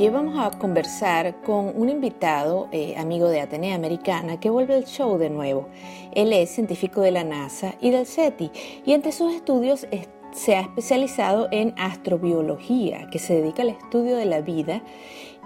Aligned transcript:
Y 0.00 0.04
hoy 0.04 0.14
vamos 0.14 0.38
a 0.38 0.56
conversar 0.56 1.42
con 1.42 1.78
un 1.78 1.90
invitado, 1.90 2.68
eh, 2.72 2.94
amigo 2.96 3.28
de 3.28 3.42
Atenea 3.42 3.74
Americana, 3.74 4.40
que 4.40 4.48
vuelve 4.48 4.74
al 4.74 4.86
show 4.86 5.18
de 5.18 5.28
nuevo. 5.28 5.66
Él 6.12 6.32
es 6.32 6.48
científico 6.48 7.02
de 7.02 7.10
la 7.10 7.22
NASA 7.22 7.74
y 7.82 7.90
del 7.90 8.06
SETI, 8.06 8.50
y 8.86 8.94
entre 8.94 9.12
sus 9.12 9.34
estudios 9.34 9.86
es- 9.90 10.08
se 10.32 10.56
ha 10.56 10.62
especializado 10.62 11.48
en 11.50 11.74
astrobiología, 11.76 13.10
que 13.12 13.18
se 13.18 13.42
dedica 13.42 13.60
al 13.60 13.68
estudio 13.68 14.16
de 14.16 14.24
la 14.24 14.40
vida 14.40 14.80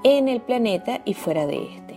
en 0.05 0.29
el 0.29 0.41
planeta 0.41 1.01
y 1.05 1.15
fuera 1.15 1.49
de 1.49 1.61
este. 1.75 1.97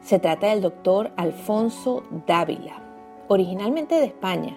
Se 0.00 0.20
trata 0.20 0.50
del 0.50 0.60
doctor 0.60 1.10
Alfonso 1.16 2.04
Dávila, 2.24 2.84
originalmente 3.26 3.96
de 3.96 4.04
España. 4.04 4.56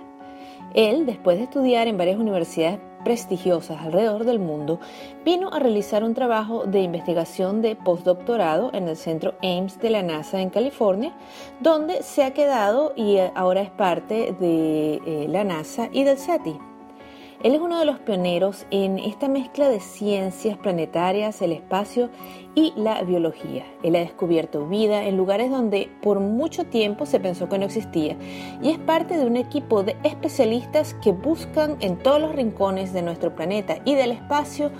Él, 0.75 1.07
después 1.07 1.39
de 1.39 1.45
estudiar 1.45 1.87
en 1.87 1.97
varias 1.97 2.19
universidades 2.19 2.79
prestigiosas 3.03 3.81
alrededor 3.81 4.25
del 4.25 4.39
mundo, 4.39 4.79
vino 5.23 5.49
a 5.53 5.59
realizar 5.59 6.03
un 6.03 6.13
trabajo 6.13 6.65
de 6.65 6.81
investigación 6.81 7.61
de 7.61 7.75
postdoctorado 7.75 8.71
en 8.73 8.87
el 8.87 8.97
centro 8.97 9.35
Ames 9.41 9.79
de 9.79 9.89
la 9.89 10.03
NASA 10.03 10.41
en 10.41 10.49
California, 10.49 11.13
donde 11.59 12.03
se 12.03 12.23
ha 12.23 12.33
quedado 12.33 12.93
y 12.95 13.17
ahora 13.35 13.61
es 13.61 13.71
parte 13.71 14.35
de 14.39 15.01
eh, 15.05 15.27
la 15.29 15.43
NASA 15.43 15.89
y 15.91 16.03
del 16.03 16.17
SETI. 16.17 16.76
Él 17.43 17.53
es 17.53 17.61
uno 17.61 17.77
de 17.77 17.85
los 17.85 17.99
pioneros 17.99 18.65
en 18.71 18.97
esta 18.97 19.27
mezcla 19.27 19.69
de 19.69 19.79
ciencias 19.79 20.57
planetarias, 20.57 21.39
el 21.43 21.51
espacio 21.51 22.09
y 22.55 22.73
la 22.75 23.03
biología. 23.03 23.63
Él 23.83 23.95
ha 23.95 23.99
descubierto 23.99 24.67
vida 24.67 25.03
en 25.03 25.17
lugares 25.17 25.51
donde 25.51 25.87
por 26.01 26.19
mucho 26.19 26.65
tiempo 26.65 27.05
se 27.05 27.19
pensó 27.19 27.47
que 27.47 27.59
no 27.59 27.65
existía 27.65 28.17
y 28.63 28.71
es 28.71 28.79
parte 28.79 29.17
de 29.17 29.27
un 29.27 29.37
equipo 29.37 29.83
de 29.83 29.95
especialistas 30.03 30.95
que 30.95 31.11
buscan 31.11 31.77
en 31.79 31.97
todos 31.97 32.19
los 32.19 32.35
rincones 32.35 32.91
de 32.91 33.03
nuestro 33.03 33.35
planeta 33.35 33.77
y 33.85 33.93
del 33.93 34.11
espacio 34.11 34.71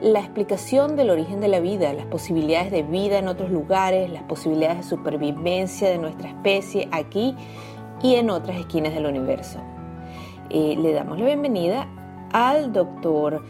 la 0.00 0.20
explicación 0.20 0.94
del 0.94 1.10
origen 1.10 1.40
de 1.40 1.48
la 1.48 1.58
vida, 1.58 1.92
las 1.94 2.06
posibilidades 2.06 2.70
de 2.70 2.84
vida 2.84 3.18
en 3.18 3.26
otros 3.26 3.50
lugares, 3.50 4.08
las 4.10 4.22
posibilidades 4.22 4.78
de 4.78 4.82
supervivencia 4.84 5.88
de 5.88 5.98
nuestra 5.98 6.28
especie 6.28 6.88
aquí 6.92 7.34
y 8.02 8.14
en 8.14 8.30
otras 8.30 8.60
esquinas 8.60 8.94
del 8.94 9.06
universo. 9.06 9.58
Eh, 10.50 10.76
le 10.78 10.92
damos 10.92 11.18
la 11.18 11.24
bienvenida 11.24 11.88
al 12.34 12.72
doctor 12.72 13.42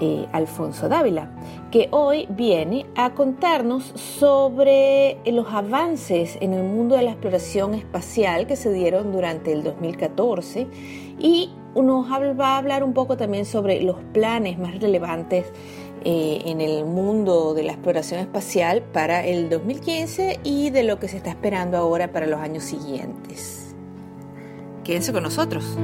eh, 0.00 0.26
Alfonso 0.32 0.88
Dávila, 0.88 1.30
que 1.70 1.88
hoy 1.92 2.26
viene 2.28 2.84
a 2.96 3.14
contarnos 3.14 3.84
sobre 3.94 5.18
los 5.24 5.46
avances 5.52 6.36
en 6.40 6.52
el 6.52 6.64
mundo 6.64 6.96
de 6.96 7.02
la 7.02 7.12
exploración 7.12 7.74
espacial 7.74 8.48
que 8.48 8.56
se 8.56 8.72
dieron 8.72 9.12
durante 9.12 9.52
el 9.52 9.62
2014 9.62 10.66
y 11.20 11.50
nos 11.76 12.10
va 12.10 12.54
a 12.54 12.58
hablar 12.58 12.82
un 12.82 12.92
poco 12.92 13.16
también 13.16 13.46
sobre 13.46 13.82
los 13.82 13.96
planes 14.12 14.58
más 14.58 14.80
relevantes 14.80 15.46
eh, 16.04 16.42
en 16.44 16.60
el 16.60 16.84
mundo 16.84 17.54
de 17.54 17.62
la 17.62 17.72
exploración 17.72 18.18
espacial 18.18 18.82
para 18.82 19.24
el 19.24 19.48
2015 19.48 20.40
y 20.42 20.70
de 20.70 20.82
lo 20.82 20.98
que 20.98 21.06
se 21.06 21.18
está 21.18 21.30
esperando 21.30 21.76
ahora 21.76 22.10
para 22.10 22.26
los 22.26 22.40
años 22.40 22.64
siguientes. 22.64 23.74
Quédense 24.82 25.12
con 25.12 25.22
nosotros. 25.22 25.78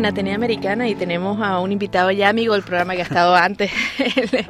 En 0.00 0.06
Atenea 0.06 0.34
Americana 0.34 0.88
y 0.88 0.94
tenemos 0.94 1.42
a 1.42 1.60
un 1.60 1.72
invitado 1.72 2.10
ya 2.10 2.30
amigo 2.30 2.54
del 2.54 2.62
programa 2.62 2.94
que 2.94 3.00
ha 3.00 3.04
estado 3.04 3.34
antes, 3.34 3.70
el, 3.98 4.46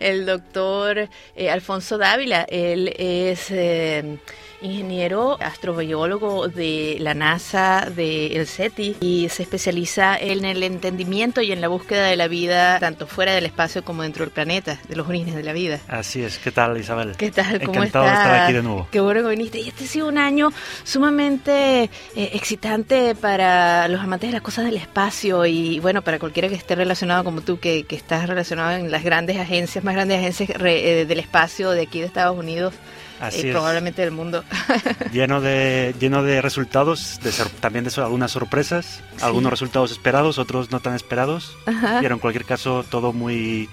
el 0.00 0.24
doctor 0.24 1.10
eh, 1.36 1.50
Alfonso 1.50 1.98
Dávila. 1.98 2.46
Él 2.48 2.90
es 2.96 3.50
eh, 3.50 4.16
ingeniero 4.64 5.36
astrobiólogo 5.40 6.48
de 6.48 6.96
la 7.00 7.14
NASA, 7.14 7.88
del 7.94 8.46
SETI, 8.46 8.96
y 9.00 9.28
se 9.28 9.42
especializa 9.42 10.16
en 10.16 10.44
el 10.44 10.62
entendimiento 10.62 11.40
y 11.42 11.52
en 11.52 11.60
la 11.60 11.68
búsqueda 11.68 12.06
de 12.06 12.16
la 12.16 12.28
vida, 12.28 12.78
tanto 12.80 13.06
fuera 13.06 13.34
del 13.34 13.46
espacio 13.46 13.84
como 13.84 14.02
dentro 14.02 14.24
del 14.24 14.32
planeta, 14.32 14.78
de 14.88 14.96
los 14.96 15.06
orígenes 15.08 15.34
de 15.34 15.42
la 15.42 15.52
vida. 15.52 15.80
Así 15.88 16.22
es, 16.22 16.38
¿qué 16.38 16.50
tal 16.50 16.76
Isabel? 16.78 17.14
¿Qué 17.16 17.30
tal? 17.30 17.60
¿Cómo 17.62 17.74
Encantado 17.84 18.06
de 18.06 18.12
estar 18.12 18.34
aquí 18.44 18.52
de 18.52 18.62
nuevo. 18.62 18.88
Qué 18.90 19.00
bueno 19.00 19.22
que 19.22 19.28
viniste. 19.30 19.60
Y 19.60 19.68
este 19.68 19.84
ha 19.84 19.88
sido 19.88 20.08
un 20.08 20.18
año 20.18 20.50
sumamente 20.84 21.84
eh, 21.84 21.90
excitante 22.32 23.14
para 23.14 23.88
los 23.88 24.00
amantes 24.00 24.28
de 24.30 24.32
las 24.34 24.42
cosas 24.42 24.64
del 24.64 24.76
espacio 24.76 25.44
y 25.46 25.80
bueno, 25.80 26.02
para 26.02 26.18
cualquiera 26.18 26.48
que 26.48 26.54
esté 26.54 26.74
relacionado 26.74 27.24
como 27.24 27.40
tú, 27.42 27.58
que, 27.58 27.84
que 27.84 27.96
estás 27.96 28.28
relacionado 28.28 28.72
en 28.72 28.90
las 28.90 29.04
grandes 29.04 29.36
agencias, 29.38 29.84
más 29.84 29.94
grandes 29.94 30.18
agencias 30.18 30.48
re- 30.50 31.00
eh, 31.00 31.04
del 31.06 31.18
espacio 31.18 31.70
de 31.72 31.82
aquí 31.82 32.00
de 32.00 32.06
Estados 32.06 32.38
Unidos 32.38 32.74
Así 33.20 33.38
y 33.38 33.48
es. 33.48 33.52
probablemente 33.52 34.02
del 34.02 34.10
mundo. 34.10 34.44
Lleno 35.12 35.40
de, 35.40 35.94
lleno 36.00 36.22
de 36.22 36.42
resultados, 36.42 37.20
de 37.22 37.32
sor- 37.32 37.48
también 37.60 37.84
de 37.84 37.90
so- 37.90 38.04
algunas 38.04 38.32
sorpresas, 38.32 39.02
algunos 39.22 39.50
resultados 39.50 39.92
esperados, 39.92 40.38
otros 40.38 40.70
no 40.70 40.80
tan 40.80 40.94
esperados, 40.94 41.56
Ajá. 41.66 41.98
pero 42.02 42.14
en 42.14 42.20
cualquier 42.20 42.44
caso 42.44 42.84
todo 42.90 43.12
muy 43.12 43.68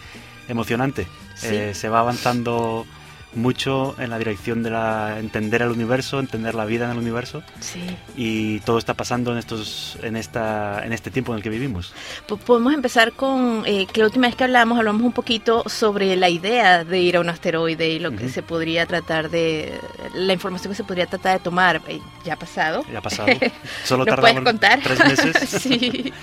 emocionante. 0.48 1.08
Sí. 1.36 1.48
Eh, 1.50 1.74
se 1.74 1.90
va 1.90 2.00
avanzando 2.02 2.86
mucho 3.34 3.96
en 3.98 4.10
la 4.10 4.18
dirección 4.18 4.62
de 4.64 4.70
la, 4.72 5.18
entender 5.20 5.62
el 5.62 5.70
universo, 5.70 6.20
entender 6.20 6.54
la 6.56 6.66
vida 6.66 6.86
en 6.86 6.92
el 6.92 6.98
universo 6.98 7.44
Sí. 7.60 7.80
y 8.16 8.60
todo 8.62 8.78
está 8.78 8.94
pasando 8.94 9.32
en 9.32 9.38
estos, 9.38 9.98
en 10.04 10.16
esta, 10.16 10.86
en 10.86 10.92
este 10.94 11.12
tiempo 11.12 11.32
en 11.32 11.38
el 11.38 11.44
que 11.44 11.50
vivimos. 11.50 11.94
Pues 12.28 12.42
podemos 12.44 12.74
empezar 12.74 13.14
con 13.14 13.64
eh, 13.66 13.88
que 13.92 14.02
la 14.02 14.08
última 14.08 14.28
vez 14.28 14.36
que 14.36 14.44
hablamos, 14.44 14.78
hablamos 14.78 15.02
un 15.04 15.14
poquito 15.14 15.64
sobre 15.68 16.16
la 16.16 16.30
idea 16.30 16.84
de 16.84 17.00
ir 17.00 17.18
a 17.18 17.22
un 17.22 17.30
asteroide 17.30 17.90
y 17.90 18.00
lo 18.00 18.12
que 18.12 18.26
Ujú. 18.26 18.34
se 18.34 18.44
podría 18.44 18.86
tratar 18.86 19.30
de, 19.30 19.80
la 20.14 20.34
información 20.34 20.74
que 20.74 20.78
se 20.78 20.84
podría 20.84 21.06
tratar 21.06 21.38
de 21.38 21.44
tomar. 21.44 21.82
Eh, 21.88 22.00
ya 22.26 22.34
ha 22.34 22.40
pasado. 22.40 22.84
Ya 22.92 23.00
ha 23.00 23.02
pasado. 23.02 23.30
Solo 23.86 24.06
¿Nos 24.06 24.16
puedes 24.16 24.36
tardamos 24.36 24.44
contar? 24.44 24.80
tres 24.84 25.00
meses. 25.00 25.50
sí. 25.62 26.14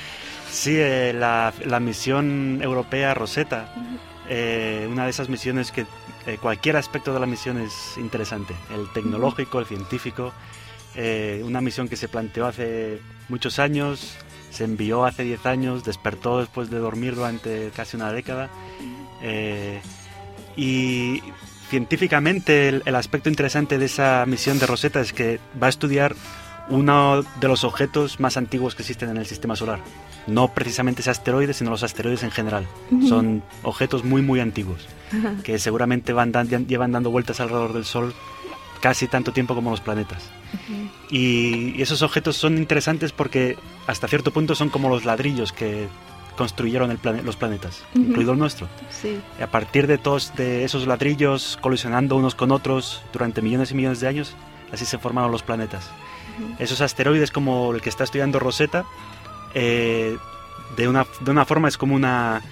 Sí, 0.51 0.77
eh, 0.77 1.13
la, 1.15 1.53
la 1.67 1.79
misión 1.79 2.61
europea 2.63 3.13
Rosetta, 3.15 3.73
eh, 4.29 4.89
una 4.91 5.05
de 5.05 5.11
esas 5.11 5.29
misiones 5.29 5.71
que 5.73 5.87
eh, 6.29 6.37
cualquier 6.37 6.77
aspecto 6.77 7.15
de 7.15 7.21
la 7.21 7.25
misión 7.25 7.57
es 7.57 7.97
interesante, 7.97 8.55
el 8.75 8.93
tecnológico, 8.93 9.61
el 9.61 9.65
científico, 9.65 10.35
eh, 10.95 11.41
una 11.43 11.63
misión 11.63 11.89
que 11.89 11.97
se 11.97 12.07
planteó 12.07 12.45
hace 12.45 13.01
muchos 13.31 13.59
años, 13.59 14.15
se 14.51 14.65
envió 14.65 15.07
hace 15.07 15.23
10 15.25 15.47
años, 15.47 15.85
despertó 15.85 16.41
después 16.41 16.69
de 16.69 16.81
dormir 16.81 17.15
durante 17.15 17.71
casi 17.75 17.97
una 17.97 18.13
década 18.13 18.51
eh, 19.23 19.81
y 20.55 21.23
científicamente 21.71 22.69
el, 22.69 22.83
el 22.85 22.97
aspecto 22.97 23.31
interesante 23.31 23.79
de 23.79 23.87
esa 23.87 24.27
misión 24.27 24.59
de 24.59 24.67
Rosetta 24.67 25.01
es 25.01 25.15
que 25.15 25.41
va 25.61 25.69
a 25.69 25.71
estudiar 25.71 26.15
uno 26.71 27.23
de 27.23 27.49
los 27.49 27.65
objetos 27.65 28.21
más 28.21 28.37
antiguos 28.37 28.75
que 28.75 28.83
existen 28.83 29.11
en 29.11 29.17
el 29.17 29.27
sistema 29.27 29.57
solar. 29.57 29.81
No 30.27 30.53
precisamente 30.53 31.01
ese 31.01 31.11
asteroide, 31.11 31.55
sino 31.55 31.71
los 31.71 31.83
asteroides 31.83 32.23
en 32.23 32.31
general. 32.31 32.67
Son 33.09 33.43
objetos 33.63 34.05
muy, 34.05 34.21
muy 34.21 34.41
antiguos, 34.41 34.87
que 35.43 35.59
seguramente 35.59 36.13
van 36.13 36.33
llevan 36.67 36.93
dando 36.93 37.11
vueltas 37.11 37.41
alrededor 37.41 37.73
del 37.73 37.85
Sol 37.85 38.15
casi 38.81 39.09
tanto 39.09 39.33
tiempo 39.33 39.55
como 39.55 39.71
los 39.71 39.81
planetas. 39.81 40.31
y, 41.11 41.81
esos 41.81 42.03
objetos 42.03 42.37
son 42.37 42.59
interesantes 42.59 43.13
porque 43.13 43.57
hasta 43.87 44.09
cierto 44.09 44.33
punto 44.33 44.55
son 44.55 44.69
como 44.69 44.89
los 44.89 45.05
ladrillos 45.05 45.53
que 45.53 45.89
construyeron 46.37 46.91
el 46.93 47.25
los 47.25 47.37
planetas, 47.37 47.83
incluido 47.95 48.33
el 48.33 48.39
nuestro. 48.39 48.69
Sí. 48.91 49.19
A 49.43 49.49
partir 49.49 49.87
de 49.87 49.99
todos 49.99 50.35
de 50.37 50.65
esos 50.65 50.87
ladrillos 50.87 51.59
colisionando 51.61 52.15
unos 52.17 52.37
con 52.37 52.53
otros 52.53 53.03
durante 53.13 53.43
millones 53.43 53.73
y 53.73 53.75
millones 53.75 54.01
de 54.01 54.07
años, 54.07 54.37
así 54.73 54.85
se 54.85 54.99
formaron 54.99 55.33
los 55.33 55.43
planetas. 55.43 55.91
Esos 56.59 56.81
asteroides 56.81 57.31
como 57.31 57.73
el 57.75 57.81
que 57.81 57.89
está 57.89 58.05
estudiando 58.05 58.39
Rosetta, 58.39 58.85
eh, 59.55 60.17
de, 60.77 60.89
una, 60.89 61.07
de 61.21 61.31
una 61.31 61.45
forma 61.45 61.69
es 61.69 61.77
como 61.77 61.95
una, 61.95 62.43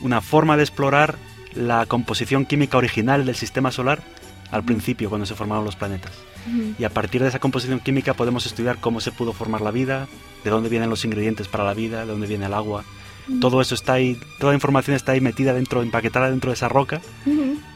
una 0.00 0.20
forma 0.20 0.56
de 0.56 0.62
explorar 0.62 1.16
la 1.54 1.86
composición 1.86 2.46
química 2.46 2.76
original 2.76 3.24
del 3.24 3.36
sistema 3.36 3.70
solar 3.70 4.02
al 4.50 4.64
principio, 4.64 5.08
cuando 5.08 5.26
se 5.26 5.34
formaron 5.34 5.64
los 5.64 5.76
planetas. 5.76 6.12
Y 6.78 6.84
a 6.84 6.90
partir 6.90 7.22
de 7.22 7.28
esa 7.28 7.38
composición 7.38 7.80
química 7.80 8.14
podemos 8.14 8.44
estudiar 8.44 8.78
cómo 8.78 9.00
se 9.00 9.12
pudo 9.12 9.32
formar 9.32 9.62
la 9.62 9.70
vida, 9.70 10.06
de 10.44 10.50
dónde 10.50 10.68
vienen 10.68 10.90
los 10.90 11.04
ingredientes 11.04 11.48
para 11.48 11.64
la 11.64 11.74
vida, 11.74 12.00
de 12.00 12.12
dónde 12.12 12.26
viene 12.26 12.46
el 12.46 12.54
agua. 12.54 12.84
Todo 13.40 13.62
eso 13.62 13.74
está 13.74 13.94
ahí, 13.94 14.18
toda 14.38 14.52
la 14.52 14.56
información 14.56 14.94
está 14.94 15.12
ahí 15.12 15.20
metida 15.22 15.54
dentro, 15.54 15.82
empaquetada 15.82 16.30
dentro 16.30 16.50
de 16.50 16.54
esa 16.54 16.68
roca. 16.68 17.00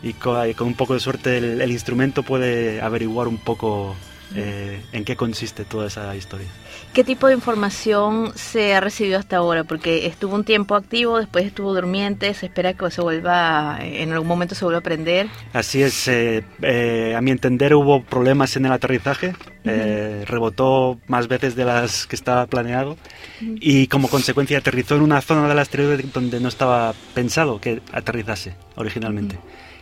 Y 0.02 0.12
con, 0.12 0.36
un 0.60 0.74
poco 0.74 0.94
de 0.94 1.00
suerte 1.00 1.38
el 1.38 1.72
instrumento 1.72 2.22
puede 2.22 2.82
averiguar 2.82 3.26
un 3.26 3.38
poco 3.38 3.96
eh, 4.34 4.82
en 4.92 5.04
qué 5.04 5.16
consiste 5.16 5.64
toda 5.64 5.86
esa 5.86 6.14
historia. 6.14 6.46
¿Qué 6.92 7.02
tipo 7.02 7.28
de 7.28 7.34
información 7.34 8.32
se 8.34 8.74
ha 8.74 8.80
recibido 8.80 9.18
hasta 9.18 9.38
ahora? 9.38 9.64
Porque 9.64 10.06
estuvo 10.06 10.34
un 10.34 10.44
tiempo 10.44 10.74
activo, 10.74 11.18
después 11.18 11.46
estuvo 11.46 11.74
durmiente, 11.74 12.34
se 12.34 12.46
espera 12.46 12.74
que 12.74 12.90
se 12.90 13.00
vuelva, 13.00 13.78
en 13.80 14.12
algún 14.12 14.28
momento 14.28 14.54
se 14.54 14.64
vuelva 14.64 14.78
a 14.78 14.80
aprender. 14.80 15.28
Así 15.54 15.82
es, 15.82 16.08
eh, 16.08 16.44
eh, 16.60 17.14
a 17.16 17.20
mi 17.22 17.30
entender 17.30 17.74
hubo 17.74 18.02
problemas 18.02 18.54
en 18.56 18.66
el 18.66 18.72
aterrizaje, 18.72 19.34
rebotó 19.64 20.98
más 21.08 21.28
veces 21.28 21.54
de 21.54 21.66
las 21.66 22.06
que 22.06 22.16
estaba 22.16 22.46
planeado 22.46 22.96
y 23.40 23.86
como 23.88 24.08
consecuencia 24.08 24.58
aterrizó 24.58 24.96
en 24.96 25.02
una 25.02 25.20
zona 25.20 25.46
del 25.46 25.58
asteroide 25.58 26.04
donde 26.12 26.40
no 26.40 26.48
estaba 26.48 26.94
pensado 27.14 27.60
que 27.60 27.82
aterrizase 27.92 28.54
originalmente. 28.76 29.38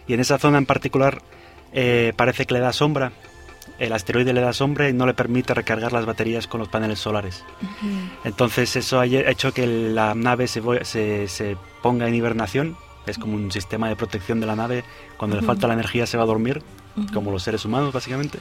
Y 0.08 0.14
en 0.14 0.20
esa 0.20 0.38
zona 0.38 0.58
en 0.58 0.66
particular 0.66 1.22
parece 2.16 2.46
que 2.46 2.54
le 2.54 2.60
da 2.60 2.72
sombra 2.72 3.12
el 3.78 3.92
asteroide 3.92 4.32
le 4.32 4.40
da 4.40 4.52
sombra 4.52 4.88
y 4.88 4.92
no 4.92 5.06
le 5.06 5.14
permite 5.14 5.54
recargar 5.54 5.92
las 5.92 6.06
baterías 6.06 6.46
con 6.46 6.60
los 6.60 6.68
paneles 6.68 6.98
solares. 6.98 7.44
Entonces 8.24 8.76
eso 8.76 9.00
ha 9.00 9.06
hecho 9.06 9.52
que 9.52 9.66
la 9.66 10.14
nave 10.14 10.48
se, 10.48 10.84
se, 10.84 11.56
ponga 11.82 12.08
en 12.08 12.14
hibernación, 12.14 12.76
es 13.06 13.18
como 13.18 13.34
un 13.34 13.52
sistema 13.52 13.88
de 13.88 13.96
protección 13.96 14.40
de 14.40 14.46
la 14.46 14.56
nave, 14.56 14.84
cuando 15.16 15.36
le 15.36 15.42
falta 15.42 15.66
la 15.66 15.74
energía 15.74 16.06
se 16.06 16.16
va 16.16 16.24
a 16.24 16.26
dormir, 16.26 16.62
como 17.12 17.30
los 17.30 17.42
seres 17.42 17.64
humanos 17.64 17.92
básicamente. 17.92 18.38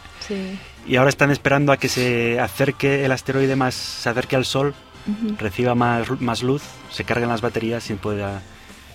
Y 0.87 0.95
ahora 0.95 1.09
están 1.09 1.31
esperando 1.31 1.71
a 1.71 1.77
que 1.77 1.89
se 1.89 2.39
acerque 2.39 3.05
el 3.05 3.11
asteroide 3.11 3.55
más, 3.55 3.75
se 3.75 4.09
acerque 4.09 4.35
al 4.35 4.45
Sol, 4.45 4.73
reciba 5.37 5.75
más, 5.75 6.09
más 6.21 6.41
luz, 6.43 6.63
se 6.91 7.03
carguen 7.03 7.29
las 7.29 7.41
baterías 7.41 7.89
y 7.89 7.93
pueda 7.95 8.41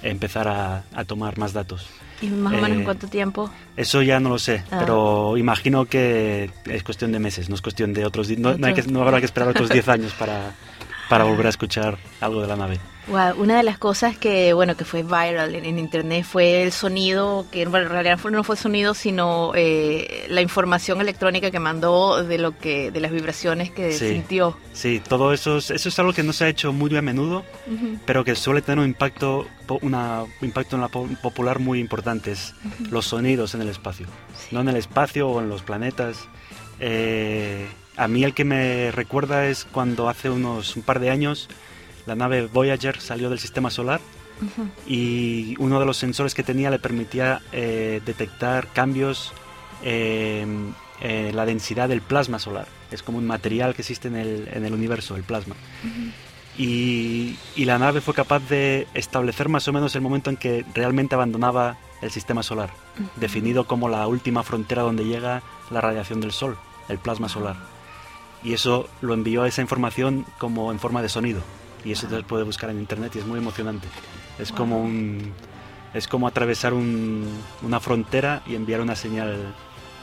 empezar 0.03 0.49
a 0.49 1.05
tomar 1.05 1.38
más 1.38 1.53
datos. 1.53 1.87
¿Y 2.22 2.28
más 2.28 2.52
o 2.52 2.56
menos 2.56 2.70
en 2.70 2.81
eh, 2.81 2.84
cuánto 2.84 3.06
tiempo? 3.08 3.50
Eso 3.76 4.02
ya 4.02 4.20
no 4.20 4.28
lo 4.28 4.38
sé, 4.38 4.62
ah. 4.70 4.78
pero 4.81 5.37
imagino 5.37 5.87
que 5.87 6.50
es 6.67 6.82
cuestión 6.82 7.12
de 7.12 7.19
meses, 7.19 7.49
no 7.49 7.55
es 7.55 7.62
cuestión 7.62 7.94
de 7.94 8.05
otros... 8.05 8.28
No, 8.38 8.56
no, 8.56 8.67
hay 8.67 8.75
que, 8.75 8.82
no 8.82 9.02
habrá 9.02 9.20
que 9.20 9.26
esperar 9.26 9.49
otros 9.49 9.70
10 9.70 9.88
años 9.88 10.12
para, 10.14 10.52
para 11.08 11.25
volver 11.25 11.46
a 11.46 11.50
escuchar 11.50 11.99
algo 12.20 12.43
de 12.43 12.49
la 12.49 12.56
nave. 12.56 12.78
Una 13.08 13.56
de 13.56 13.62
las 13.62 13.79
cosas 13.79 14.17
que, 14.17 14.52
bueno, 14.52 14.76
que 14.76 14.85
fue 14.85 15.02
viral 15.02 15.55
en, 15.55 15.79
internet 15.79 16.25
fue 16.25 16.62
el 16.62 16.73
sonido, 16.73 17.47
que 17.50 17.62
en 17.62 17.73
realidad 17.73 18.19
no 18.31 18.44
fue 18.44 18.55
el 18.55 18.61
sonido, 18.61 18.94
sino 18.94 19.52
eh, 19.55 20.26
la 20.29 20.43
información 20.43 21.00
electrónica 21.00 21.50
que 21.50 21.58
mandó 21.58 22.23
de 22.23 22.38
lo 22.38 22.56
que, 22.56 22.91
de 22.91 23.00
las 23.00 23.11
vibraciones 23.11 23.70
que 23.70 23.93
sintió. 23.93 24.56
Sí, 24.73 25.00
todo 25.06 25.32
eso, 25.32 25.58
es, 25.58 25.70
eso 25.70 25.88
es 25.88 25.99
algo 25.99 26.12
que 26.12 26.23
no 26.23 26.32
se 26.32 26.44
ha 26.44 26.49
hecho 26.49 26.73
muy 26.73 26.91
a 26.97 27.02
menudo, 27.02 27.44
pero 28.05 28.25
que 28.25 28.35
suele 28.35 28.62
tener 28.62 28.81
un 28.81 28.87
impacto, 28.87 29.46
una, 29.81 30.25
impacto 30.41 30.76
en 30.76 30.82
la 30.82 30.88
popular 30.88 31.58
muy 31.58 31.79
importante, 31.79 32.32
es 32.32 32.55
los 32.91 33.06
sonidos 33.06 33.55
en 33.55 33.62
el 33.62 33.69
espacio. 33.69 34.06
No 34.50 34.61
en 34.61 34.69
el 34.69 34.76
espacio 34.76 35.29
o 35.29 35.41
en 35.41 35.49
los 35.49 35.62
planetas. 35.62 36.29
Eh, 36.81 37.69
a 37.96 38.08
mí 38.08 38.25
el 38.25 38.35
que 38.35 38.44
me 38.44 38.91
recuerda 38.91 39.46
es 39.46 39.64
cuando 39.64 40.08
hace 40.08 40.31
unos 40.31 40.76
un 40.76 40.82
par 40.82 41.00
de 41.00 41.11
años 41.11 41.49
la 42.06 42.14
nave 42.14 42.47
Voyager 42.47 43.00
salió 43.00 43.31
del 43.31 43.38
sistema 43.38 43.70
solar 43.70 44.00
y 44.87 45.55
uno 45.58 45.81
de 45.81 45.87
los 45.87 45.97
sensores 45.97 46.35
que 46.35 46.43
tenía 46.43 46.70
le 46.70 46.79
permitía 46.79 47.43
eh, 47.52 48.00
detectar 48.05 48.69
cambios 48.69 49.32
en 49.82 50.75
la 51.00 51.47
densidad 51.47 51.88
del 51.88 52.02
plasma 52.02 52.38
solar. 52.38 52.67
Es 52.91 53.02
como 53.02 53.19
un 53.19 53.26
material 53.26 53.75
que 53.75 53.82
existe 53.82 54.08
en 54.08 54.17
el, 54.17 54.73
universo, 54.73 55.17
el 55.17 55.23
plasma. 55.23 55.55
y, 56.58 57.37
la 57.56 57.79
nave 57.79 58.00
fue 58.00 58.14
capaz 58.14 58.41
de 58.49 58.87
establecer 58.94 59.49
más 59.49 59.69
o 59.69 59.73
menos 59.73 59.94
el 59.94 60.00
momento 60.00 60.31
en 60.31 60.37
que 60.37 60.64
realmente 60.75 61.14
abandonaba 61.14 61.79
el 62.03 62.11
sistema 62.11 62.43
solar, 62.43 62.70
definido 63.17 63.67
como 63.67 63.88
la 63.88 64.06
última 64.06 64.43
frontera 64.43 64.82
donde 64.82 65.05
llega 65.05 65.43
la 65.70 65.81
radiación 65.81 66.20
del 66.20 66.32
Sol, 66.32 66.56
el 66.88 66.99
plasma 66.99 67.29
solar. 67.29 67.56
Y 68.43 68.55
eso 68.55 68.88
lo 69.03 69.12
envió 69.12 69.43
a 69.43 69.49
esa 69.49 69.61
información 69.61 70.25
como 70.38 70.73
en 70.73 70.79
forma 70.79 71.03
de 71.03 71.11
sonido 71.11 71.43
y 71.85 71.93
eso 71.93 72.09
se 72.09 72.23
puede 72.23 72.44
buscar 72.44 72.71
en 72.71 72.79
internet 72.79 73.12
y 73.17 73.19
es 73.19 73.27
muy 73.27 73.38
emocionante. 73.38 73.88
Es 74.38 74.53
como 74.53 74.81
un 74.81 75.32
es 75.93 76.06
como 76.06 76.29
atravesar 76.29 76.73
una 76.73 77.81
frontera 77.81 78.43
y 78.47 78.55
enviar 78.55 78.81
una 78.81 78.94
señal 78.94 79.55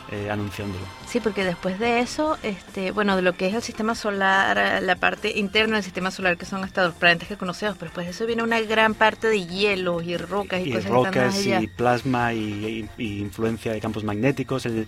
eh, 0.10 0.30
anunciándolo. 0.30 0.86
Sí, 1.06 1.20
porque 1.20 1.44
después 1.44 1.80
de 1.80 2.00
eso, 2.00 2.38
este, 2.42 2.92
bueno, 2.92 3.18
de 3.18 3.22
lo 3.22 3.34
que 3.34 3.48
es 3.48 3.54
el 3.54 3.62
sistema 3.62 3.94
solar, 3.94 4.82
la 4.82 4.96
parte 4.96 5.38
interna 5.38 5.76
del 5.76 5.84
sistema 5.84 6.12
solar, 6.12 6.38
que 6.38 6.46
son 6.46 6.64
hasta 6.64 6.84
los 6.86 6.94
planetas 6.94 7.28
que 7.28 7.36
conocemos, 7.36 7.76
pero 7.78 7.90
después 7.90 8.08
de 8.08 8.12
eso 8.12 8.26
viene 8.26 8.42
una 8.42 8.62
gran 8.62 8.94
parte 8.94 9.28
de 9.28 9.46
hielos 9.46 10.04
y 10.04 10.16
rocas 10.16 10.66
y, 10.66 10.72
cosas 10.72 10.90
rocas 10.90 11.46
y 11.46 11.68
plasma 11.68 12.34
y, 12.34 12.90
influencia 12.98 13.74
de 13.74 13.82
campos 13.82 14.06
magnéticos. 14.06 14.66
El, 14.66 14.88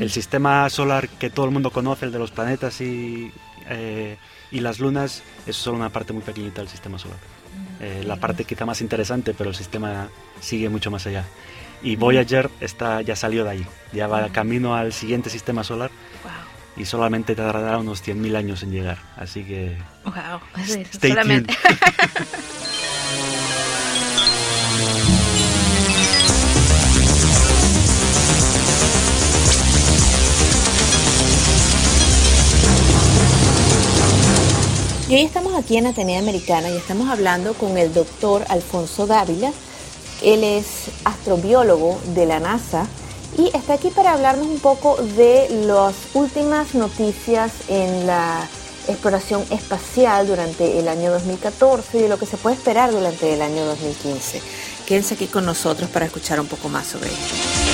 el, 0.00 0.10
sistema 0.10 0.68
solar 0.68 1.08
que 1.08 1.30
todo 1.30 1.46
el 1.46 1.52
mundo 1.52 1.70
conoce, 1.70 2.06
el 2.06 2.12
de 2.12 2.18
los 2.18 2.32
planetas 2.32 2.80
y 2.80 3.30
eh, 3.68 4.16
y 4.56 4.60
las 4.60 4.80
lunas 4.80 5.22
es 5.46 5.54
solo 5.54 5.76
una 5.76 5.90
parte 5.90 6.14
muy 6.14 6.22
pequeñita 6.22 6.62
del 6.62 6.70
sistema 6.70 6.98
solar. 6.98 7.18
Eh, 7.78 8.02
la 8.06 8.16
parte 8.16 8.44
quizá 8.44 8.64
más 8.64 8.80
interesante, 8.80 9.34
pero 9.34 9.50
el 9.50 9.56
sistema 9.56 10.08
sigue 10.40 10.70
mucho 10.70 10.90
más 10.90 11.06
allá. 11.06 11.26
Y 11.82 11.96
Voyager 11.96 12.48
está, 12.60 13.02
ya 13.02 13.14
salió 13.16 13.44
de 13.44 13.50
ahí, 13.50 13.66
ya 13.92 14.06
va 14.06 14.30
camino 14.30 14.74
al 14.74 14.94
siguiente 14.94 15.28
sistema 15.28 15.62
solar 15.62 15.90
y 16.74 16.86
solamente 16.86 17.34
tardará 17.34 17.76
unos 17.76 18.02
100.000 18.02 18.34
años 18.34 18.62
en 18.62 18.70
llegar. 18.70 18.98
Así 19.16 19.44
que... 19.44 19.76
Wow, 20.04 20.40
stay 20.92 21.10
solamente. 21.10 21.54
Y 35.08 35.14
hoy 35.14 35.22
estamos 35.22 35.54
aquí 35.54 35.76
en 35.76 35.86
Atenea 35.86 36.18
Americana 36.18 36.68
y 36.68 36.76
estamos 36.76 37.08
hablando 37.08 37.54
con 37.54 37.78
el 37.78 37.94
doctor 37.94 38.44
Alfonso 38.48 39.06
Dávila. 39.06 39.52
Él 40.20 40.42
es 40.42 40.90
astrobiólogo 41.04 42.00
de 42.16 42.26
la 42.26 42.40
NASA 42.40 42.88
y 43.38 43.56
está 43.56 43.74
aquí 43.74 43.90
para 43.90 44.14
hablarnos 44.14 44.48
un 44.48 44.58
poco 44.58 44.96
de 44.96 45.46
las 45.64 45.94
últimas 46.14 46.74
noticias 46.74 47.52
en 47.68 48.08
la 48.08 48.48
exploración 48.88 49.44
espacial 49.50 50.26
durante 50.26 50.80
el 50.80 50.88
año 50.88 51.12
2014 51.12 51.98
y 51.98 52.02
de 52.02 52.08
lo 52.08 52.18
que 52.18 52.26
se 52.26 52.36
puede 52.36 52.56
esperar 52.56 52.90
durante 52.90 53.32
el 53.32 53.42
año 53.42 53.64
2015. 53.64 54.42
Quédense 54.86 55.14
aquí 55.14 55.28
con 55.28 55.46
nosotros 55.46 55.88
para 55.88 56.06
escuchar 56.06 56.40
un 56.40 56.48
poco 56.48 56.68
más 56.68 56.84
sobre 56.84 57.10
ello. 57.10 57.65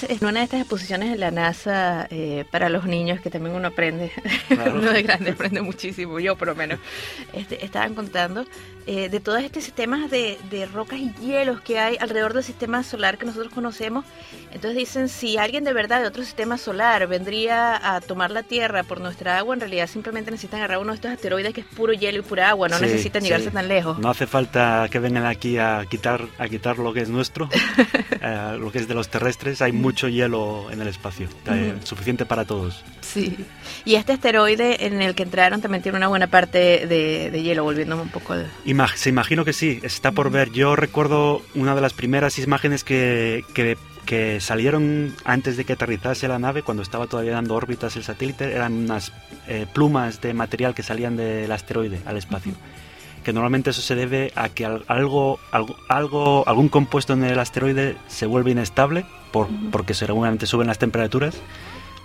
Vez 0.00 0.20
en 0.20 0.26
una 0.26 0.40
de 0.40 0.44
estas 0.44 0.60
exposiciones 0.60 1.12
en 1.12 1.20
la 1.20 1.30
NASA 1.30 2.06
eh, 2.10 2.44
para 2.50 2.68
los 2.68 2.84
niños, 2.84 3.20
que 3.20 3.30
también 3.30 3.54
uno 3.54 3.68
aprende, 3.68 4.12
uno 4.50 4.92
de 4.92 5.02
grande 5.02 5.30
aprende 5.30 5.62
muchísimo, 5.62 6.20
yo 6.20 6.36
por 6.36 6.48
lo 6.48 6.54
menos, 6.54 6.78
este, 7.32 7.64
estaban 7.64 7.94
contando 7.94 8.44
eh, 8.86 9.08
de 9.08 9.20
todos 9.20 9.42
estos 9.42 9.64
sistemas 9.64 10.10
de, 10.10 10.38
de, 10.50 10.64
rocas 10.64 10.98
y 10.98 11.12
hielos 11.20 11.60
que 11.60 11.78
hay 11.78 11.98
alrededor 12.00 12.32
del 12.32 12.42
sistema 12.42 12.82
solar 12.82 13.18
que 13.18 13.26
nosotros 13.26 13.52
conocemos. 13.52 14.06
Entonces 14.50 14.78
dicen, 14.78 15.08
si 15.10 15.36
alguien 15.36 15.62
de 15.64 15.74
verdad 15.74 16.00
de 16.00 16.06
otro 16.06 16.24
sistema 16.24 16.56
solar 16.56 17.06
vendría 17.06 17.94
a 17.94 18.00
tomar 18.00 18.30
la 18.30 18.42
Tierra 18.42 18.84
por 18.84 19.00
nuestra 19.00 19.36
agua, 19.36 19.54
en 19.54 19.60
realidad 19.60 19.88
simplemente 19.88 20.30
necesitan 20.30 20.60
agarrar 20.60 20.78
uno 20.78 20.92
de 20.92 20.94
estos 20.94 21.10
asteroides 21.10 21.52
que 21.52 21.60
es 21.60 21.66
puro 21.66 21.92
hielo 21.92 22.20
y 22.20 22.22
pura 22.22 22.48
agua, 22.48 22.68
no 22.68 22.78
necesitan 22.78 23.22
llegarse 23.22 23.50
tan 23.50 23.68
lejos. 23.68 23.98
No 23.98 24.08
hace 24.08 24.26
falta 24.26 24.88
que 24.90 24.98
vengan 24.98 25.26
aquí 25.26 25.58
a 25.58 25.84
quitar, 25.88 26.26
a 26.38 26.48
quitar 26.48 26.78
lo 26.78 26.94
que 26.94 27.02
es 27.02 27.10
nuestro, 27.10 27.50
eh, 28.22 28.56
lo 28.58 28.72
que 28.72 28.78
es 28.78 28.88
de 28.88 28.94
los 28.94 29.08
terrestres. 29.08 29.60
Hay 29.60 29.72
mucho 29.88 30.06
hielo 30.06 30.70
en 30.70 30.82
el 30.82 30.88
espacio, 30.88 31.28
eh, 31.46 31.74
suficiente 31.82 32.26
para 32.26 32.44
todos. 32.44 32.84
Sí. 33.00 33.34
Y 33.86 33.94
este 33.94 34.12
asteroide 34.12 34.84
en 34.84 35.00
el 35.00 35.14
que 35.14 35.22
entraron 35.22 35.62
también 35.62 35.82
tiene 35.82 35.96
una 35.96 36.08
buena 36.08 36.26
parte 36.26 36.86
de, 36.86 37.42
hielo, 37.42 37.64
volviéndome 37.64 38.02
un 38.02 38.10
poco... 38.10 38.34
se 38.96 39.08
imagino 39.08 39.46
que 39.46 39.54
sí, 39.54 39.80
está 39.82 40.12
por 40.12 40.30
ver. 40.30 40.52
Yo 40.52 40.76
recuerdo 40.76 41.40
una 41.54 41.74
de 41.74 41.80
las 41.80 41.94
primeras 41.94 42.38
imágenes 42.38 42.84
que, 42.84 43.44
que, 43.54 44.40
salieron 44.40 45.14
antes 45.24 45.56
de 45.56 45.64
que 45.64 45.72
aterrizase 45.72 46.28
la 46.28 46.38
nave, 46.38 46.62
cuando 46.62 46.82
estaba 46.82 47.06
todavía 47.06 47.32
dando 47.32 47.54
órbitas 47.54 47.96
el 47.96 48.04
satélite, 48.04 48.52
eran 48.52 48.74
unas 48.74 49.12
eh, 49.46 49.64
plumas 49.72 50.20
de 50.20 50.34
material 50.34 50.74
que 50.74 50.82
salían 50.82 51.16
del 51.16 51.50
asteroide 51.50 52.00
al 52.04 52.18
espacio. 52.18 52.52
Que 53.24 53.32
normalmente 53.32 53.70
eso 53.70 53.82
se 53.82 53.94
debe 53.94 54.32
a 54.36 54.48
que 54.48 54.64
algo, 54.64 55.38
algo, 55.88 56.48
algún 56.48 56.68
compuesto 56.68 57.12
en 57.12 57.24
el 57.24 57.38
asteroide 57.38 57.96
se 58.06 58.26
vuelve 58.26 58.52
inestable 58.52 59.04
por, 59.32 59.48
porque 59.70 59.94
seguramente 59.94 60.46
suben 60.46 60.66
las 60.66 60.78
temperaturas 60.78 61.40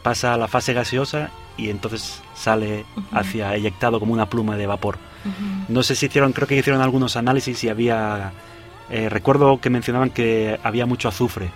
pasa 0.03 0.33
a 0.33 0.37
la 0.37 0.47
fase 0.47 0.73
gaseosa 0.73 1.31
y 1.57 1.69
entonces 1.69 2.21
sale 2.35 2.85
hacia 3.11 3.55
eyectado 3.55 3.99
como 3.99 4.13
una 4.13 4.29
pluma 4.29 4.57
de 4.57 4.67
vapor. 4.67 4.97
No 5.69 5.81
sé 5.81 5.95
si 5.95 6.07
hicieron, 6.07 6.33
creo 6.33 6.47
que 6.47 6.57
hicieron 6.57 6.81
algunos 6.81 7.15
análisis 7.15 7.63
y 7.63 7.69
había, 7.69 8.33
eh, 8.89 9.07
recuerdo 9.07 9.61
que 9.61 9.69
mencionaban 9.69 10.09
que 10.09 10.59
había 10.61 10.85
mucho 10.85 11.07
azufre 11.07 11.49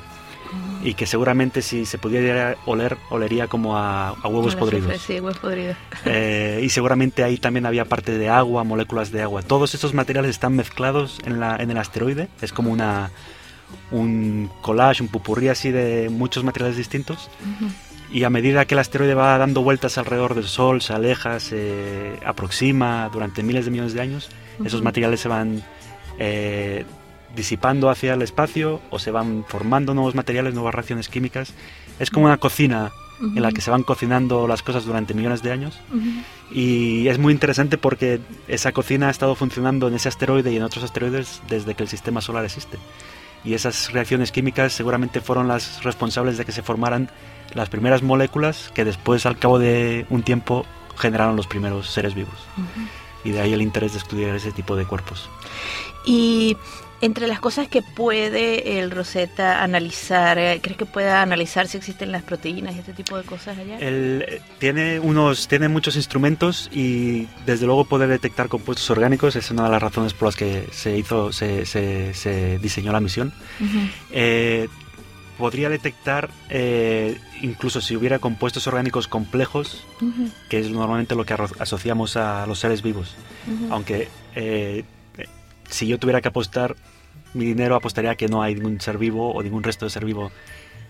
y 0.84 0.94
que 0.94 1.06
seguramente 1.06 1.62
si 1.62 1.86
se 1.86 1.98
pudiera 1.98 2.56
oler, 2.66 2.98
olería 3.10 3.48
como 3.48 3.78
a, 3.78 4.14
huevos 4.24 4.56
podridos. 4.56 5.02
sí, 5.02 5.14
huevos 5.14 5.40
podridos. 5.40 5.76
Eh, 6.06 6.62
y 6.64 6.70
seguramente 6.70 7.24
ahí 7.24 7.38
también 7.38 7.66
había 7.66 7.86
parte 7.86 8.18
de 8.18 8.30
agua, 8.30 8.64
moléculas 8.64 9.12
de 9.12 9.22
agua. 9.22 9.42
Todos 9.42 9.74
estos 9.74 9.94
materiales 9.94 10.32
están 10.32 10.56
mezclados 10.56 11.20
en, 11.26 11.40
la, 11.40 11.58
en 11.58 11.72
el 11.72 11.78
asteroide, 11.78 12.30
es 12.42 12.54
como 12.54 12.72
una 12.72 13.12
un 13.92 14.50
collage, 14.62 15.04
un 15.04 15.10
pupurrí 15.10 15.50
así 15.50 15.72
de 15.72 16.10
muchos 16.10 16.44
materiales 16.44 16.78
distintos 16.78 17.30
y 18.12 18.24
a 18.24 18.30
medida 18.30 18.66
que 18.66 18.76
el 18.76 18.80
asteroide 18.80 19.14
va 19.14 19.38
dando 19.38 19.62
vueltas 19.62 19.98
alrededor 19.98 20.36
del 20.36 20.46
Sol, 20.46 20.82
se 20.82 20.94
aleja, 20.94 21.40
se 21.40 22.14
aproxima 22.26 23.10
durante 23.12 23.44
miles 23.44 23.66
de 23.66 23.72
millones 23.72 23.94
de 23.94 24.02
años, 24.02 24.30
esos 24.64 24.82
materiales 24.82 25.20
se 25.20 25.28
van 25.28 25.64
eh, 26.20 26.86
disipando 27.36 27.90
hacia 27.90 28.14
el 28.14 28.22
espacio 28.22 28.82
o 28.90 29.00
se 29.00 29.12
van 29.12 29.46
formando 29.48 29.94
nuevos 29.94 30.16
materiales, 30.16 30.54
nuevas 30.54 30.74
reacciones 30.74 31.10
químicas. 31.10 31.54
Es 32.00 32.10
como 32.10 32.26
una 32.26 32.38
cocina 32.38 32.92
en 33.20 33.42
la 33.42 33.52
que 33.52 33.62
se 33.62 33.72
van 33.72 33.84
cocinando 33.84 34.48
las 34.48 34.62
cosas 34.62 34.86
durante 34.86 35.14
millones 35.14 35.42
de 35.42 35.52
años. 35.52 35.80
Y 36.52 37.08
es 37.08 37.18
muy 37.18 37.34
interesante 37.34 37.78
porque 37.78 38.20
esa 38.48 38.72
cocina 38.72 39.08
ha 39.08 39.12
estado 39.12 39.36
funcionando 39.36 39.88
en 39.88 39.96
ese 39.96 40.10
asteroide 40.10 40.52
y 40.52 40.58
en 40.58 40.64
otros 40.64 40.84
asteroides 40.84 41.42
desde 41.50 41.76
que 41.76 41.84
el 41.84 41.90
sistema 41.90 42.22
solar 42.22 42.46
existe. 42.46 42.78
Y 43.44 43.54
esas 43.54 43.92
reacciones 43.92 44.32
químicas 44.32 44.74
seguramente 44.74 45.22
fueron 45.22 45.48
las 45.48 45.84
responsables 45.84 46.38
de 46.38 46.46
que 46.46 46.52
se 46.52 46.64
formaran 46.64 47.10
las 47.54 47.70
primeras 47.70 48.04
moléculas 48.04 48.72
que 48.74 48.86
después, 48.86 49.26
al 49.26 49.38
cabo 49.40 49.58
de 49.58 50.06
un 50.10 50.24
tiempo, 50.24 50.66
generaron 50.98 51.36
los 51.36 51.48
primeros 51.48 51.90
seres 51.90 52.14
vivos. 52.14 52.36
Y 53.24 53.32
de 53.32 53.42
ahí 53.42 53.54
el 53.54 53.62
interés 53.62 53.94
de 53.94 54.00
estudiar 54.00 54.36
ese 54.36 54.52
tipo 54.52 54.76
de 54.76 54.86
cuerpos. 54.86 55.30
Y 56.06 56.56
entre 57.02 57.28
las 57.28 57.40
cosas 57.40 57.68
que 57.68 57.82
puede 57.82 58.80
el 58.80 58.92
Rosetta 58.92 59.64
analizar, 59.64 60.38
eh, 60.38 60.60
¿crees 60.62 60.78
que 60.78 60.86
pueda 60.86 61.22
analizar 61.22 61.68
si 61.68 61.78
existen 61.78 62.12
las 62.12 62.24
proteínas 62.24 62.76
y 62.76 62.80
este 62.80 62.94
tipo 62.94 63.18
de 63.18 63.24
cosas 63.24 63.58
allá? 63.58 63.78
Eh, 63.80 64.42
tiene 64.60 65.00
unos, 65.00 65.48
tiene 65.48 65.68
muchos 65.68 65.96
instrumentos 65.96 66.70
y 66.74 67.28
desde 67.46 67.66
luego 67.66 67.86
puede 67.86 68.08
detectar 68.08 68.48
compuestos 68.48 68.90
orgánicos. 68.90 69.36
Es 69.36 69.52
una 69.52 69.66
de 69.66 69.70
las 69.70 69.82
razones 69.82 70.14
por 70.14 70.28
las 70.28 70.36
que 70.36 70.68
se 70.72 70.98
hizo, 70.98 71.32
se, 71.32 71.66
se, 71.66 72.60
diseñó 72.60 72.92
la 72.92 73.00
misión 73.00 73.34
podría 75.38 75.70
detectar, 75.70 76.30
eh, 76.50 77.18
incluso 77.42 77.80
si 77.80 77.96
hubiera 77.96 78.20
compuestos 78.20 78.68
orgánicos 78.68 79.08
complejos, 79.08 79.86
que 80.50 80.60
es 80.60 80.70
normalmente 80.70 81.16
lo 81.16 81.26
que 81.26 81.36
asociamos 81.60 82.18
a 82.18 82.46
los 82.48 82.60
seres 82.60 82.82
vivos. 82.82 83.16
Aunque 83.70 84.10
eh, 84.36 84.84
si 85.70 85.88
yo 85.88 86.00
tuviera 86.00 86.22
que 86.22 86.28
apostar 86.30 86.76
mi 87.34 87.46
dinero, 87.46 87.76
apostaría 87.76 88.16
que 88.16 88.28
no 88.28 88.42
hay 88.42 88.56
ningún 88.56 88.82
ser 88.82 88.98
vivo 88.98 89.34
o 89.34 89.44
ningún 89.44 89.64
resto 89.64 89.86
de 89.86 89.92
ser 89.92 90.06
vivo 90.06 90.32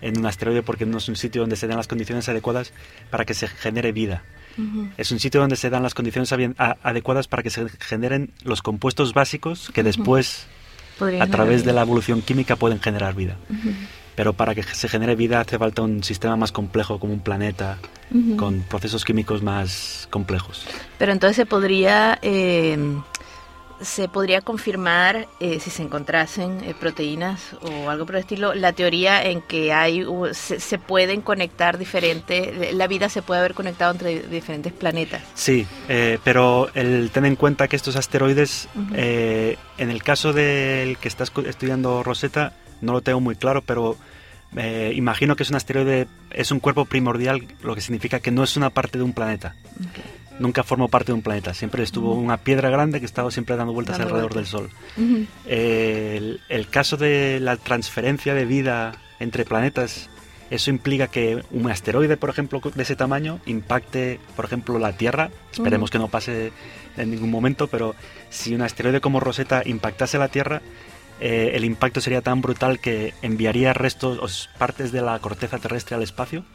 en 0.01 0.17
un 0.17 0.25
asteroide 0.25 0.63
porque 0.63 0.85
no 0.85 0.97
es 0.97 1.09
un 1.09 1.15
sitio 1.15 1.41
donde 1.41 1.55
se 1.55 1.67
dan 1.67 1.77
las 1.77 1.87
condiciones 1.87 2.29
adecuadas 2.29 2.73
para 3.09 3.25
que 3.25 3.33
se 3.33 3.47
genere 3.47 3.91
vida. 3.91 4.23
Es 4.97 5.11
un 5.11 5.19
sitio 5.19 5.39
donde 5.39 5.55
se 5.55 5.69
dan 5.69 5.83
las 5.83 5.93
condiciones 5.93 6.33
adecuadas 6.57 7.27
para 7.27 7.43
que 7.43 7.51
se 7.51 7.69
generen 7.79 8.31
los 8.43 8.63
compuestos 8.63 9.13
básicos 9.13 9.69
que 9.71 9.83
después, 9.83 10.47
a 11.19 11.27
través 11.27 11.63
de 11.63 11.73
la 11.73 11.83
evolución 11.83 12.23
química, 12.23 12.55
pueden 12.55 12.79
generar 12.79 13.13
vida. 13.13 13.37
Pero 14.15 14.33
para 14.33 14.55
que 14.55 14.63
se 14.63 14.89
genere 14.89 15.15
vida 15.15 15.41
hace 15.41 15.59
falta 15.59 15.83
un 15.83 16.03
sistema 16.03 16.35
más 16.35 16.51
complejo 16.51 16.99
como 16.99 17.13
un 17.13 17.19
planeta 17.19 17.77
con 18.35 18.61
procesos 18.61 19.05
químicos 19.05 19.43
más 19.43 20.07
complejos. 20.09 20.65
Pero 20.97 21.11
entonces 21.11 21.35
se 21.35 21.45
podría 21.45 22.17
eh, 22.23 22.79
se 23.81 24.07
podría 24.07 24.41
confirmar 24.41 25.27
eh, 25.39 25.59
si 25.59 25.69
se 25.69 25.83
encontrasen 25.83 26.63
eh, 26.63 26.75
proteínas 26.79 27.53
o 27.61 27.89
algo 27.89 28.05
por 28.05 28.15
el 28.15 28.21
estilo 28.21 28.53
la 28.53 28.73
teoría 28.73 29.23
en 29.23 29.41
que 29.41 29.73
hay 29.73 30.05
se, 30.31 30.77
pueden 30.79 31.21
conectar 31.21 31.77
diferentes 31.77 32.73
la 32.73 32.87
vida 32.87 33.09
se 33.09 33.21
puede 33.21 33.39
haber 33.39 33.53
conectado 33.53 33.91
entre 33.91 34.21
diferentes 34.27 34.73
planetas. 34.73 35.21
Sí, 35.33 35.67
pero 36.23 36.69
el 36.73 37.09
ten 37.11 37.25
en 37.25 37.35
cuenta 37.35 37.67
que 37.67 37.75
estos 37.75 37.95
asteroides 37.95 38.67
en 38.93 39.89
el 39.89 40.03
caso 40.03 40.33
del 40.33 40.97
que 40.97 41.07
estás 41.07 41.31
estudiando 41.45 42.03
Rosetta 42.03 42.53
no 42.81 42.93
lo 42.93 43.01
tengo 43.01 43.19
muy 43.19 43.35
claro, 43.35 43.61
pero 43.61 43.97
eh, 44.55 44.93
imagino 44.95 45.35
que 45.35 45.43
es 45.43 45.49
un 45.49 45.55
asteroide, 45.55 46.07
es 46.31 46.51
un 46.51 46.59
cuerpo 46.59 46.85
primordial, 46.85 47.47
lo 47.63 47.75
que 47.75 47.81
significa 47.81 48.19
que 48.19 48.31
no 48.31 48.43
es 48.43 48.55
una 48.55 48.69
parte 48.69 48.97
de 48.97 49.03
un 49.03 49.13
planeta. 49.13 49.55
Nunca 50.39 50.63
formó 50.63 50.87
parte 50.87 51.11
de 51.11 51.13
un 51.13 51.21
planeta, 51.21 51.53
siempre 51.53 51.83
estuvo 51.83 52.13
una 52.13 52.37
piedra 52.37 52.69
grande 52.69 52.99
que 52.99 53.05
estaba 53.05 53.31
siempre 53.31 53.55
dando 53.55 53.73
vueltas 53.73 53.99
alrededor 53.99 54.33
del 54.33 54.45
Sol. 54.45 54.69
el, 55.45 56.67
caso 56.69 56.97
de 56.97 57.39
la 57.39 57.57
transferencia 57.57 58.33
de 58.33 58.45
vida 58.45 58.93
entre 59.19 59.45
planetas, 59.45 60.09
eso 60.49 60.69
implica 60.69 61.07
que 61.07 61.43
un 61.51 61.69
asteroide, 61.69 62.17
por 62.17 62.29
ejemplo, 62.29 62.61
de 62.73 62.83
ese 62.83 62.95
tamaño, 62.95 63.39
impacte, 63.45 64.19
por 64.35 64.45
ejemplo, 64.45 64.79
la 64.79 64.93
Tierra. 64.93 65.29
Esperemos 65.51 65.89
que 65.89 65.99
no 65.99 66.07
pase 66.07 66.51
en 66.95 67.11
ningún 67.11 67.31
momento, 67.31 67.67
pero 67.67 67.95
si 68.29 68.55
un 68.55 68.61
asteroide 68.61 69.01
como 69.01 69.19
Rosetta 69.19 69.63
impactase 69.65 70.17
la 70.17 70.29
Tierra, 70.29 70.61
eh, 71.19 71.51
el 71.55 71.65
impacto 71.65 71.99
sería 71.99 72.21
tan 72.21 72.41
brutal 72.41 72.79
que 72.79 73.13
enviaría 73.21 73.73
restos 73.73 74.19
o 74.19 74.57
partes 74.57 74.91
de 74.91 75.01
la 75.01 75.17
corteza 75.19 75.57
terrestre 75.57 75.95
al 75.95 76.03
espacio. 76.03 76.45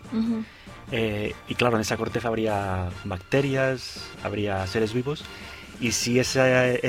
Eh, 0.92 1.34
y 1.48 1.54
claro, 1.54 1.76
en 1.76 1.80
esa 1.80 1.96
corteza 1.96 2.28
habría 2.28 2.90
bacterias, 3.04 4.04
habría 4.22 4.66
seres 4.66 4.92
vivos. 4.92 5.24
Y 5.80 5.92
si 5.92 6.20
ese, 6.20 6.80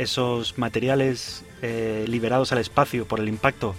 esos 0.00 0.56
materiales 0.56 1.44
eh, 1.60 2.04
liberados 2.08 2.52
al 2.52 2.58
espacio 2.58 3.06
por 3.06 3.20
el 3.20 3.28
impacto 3.28 3.74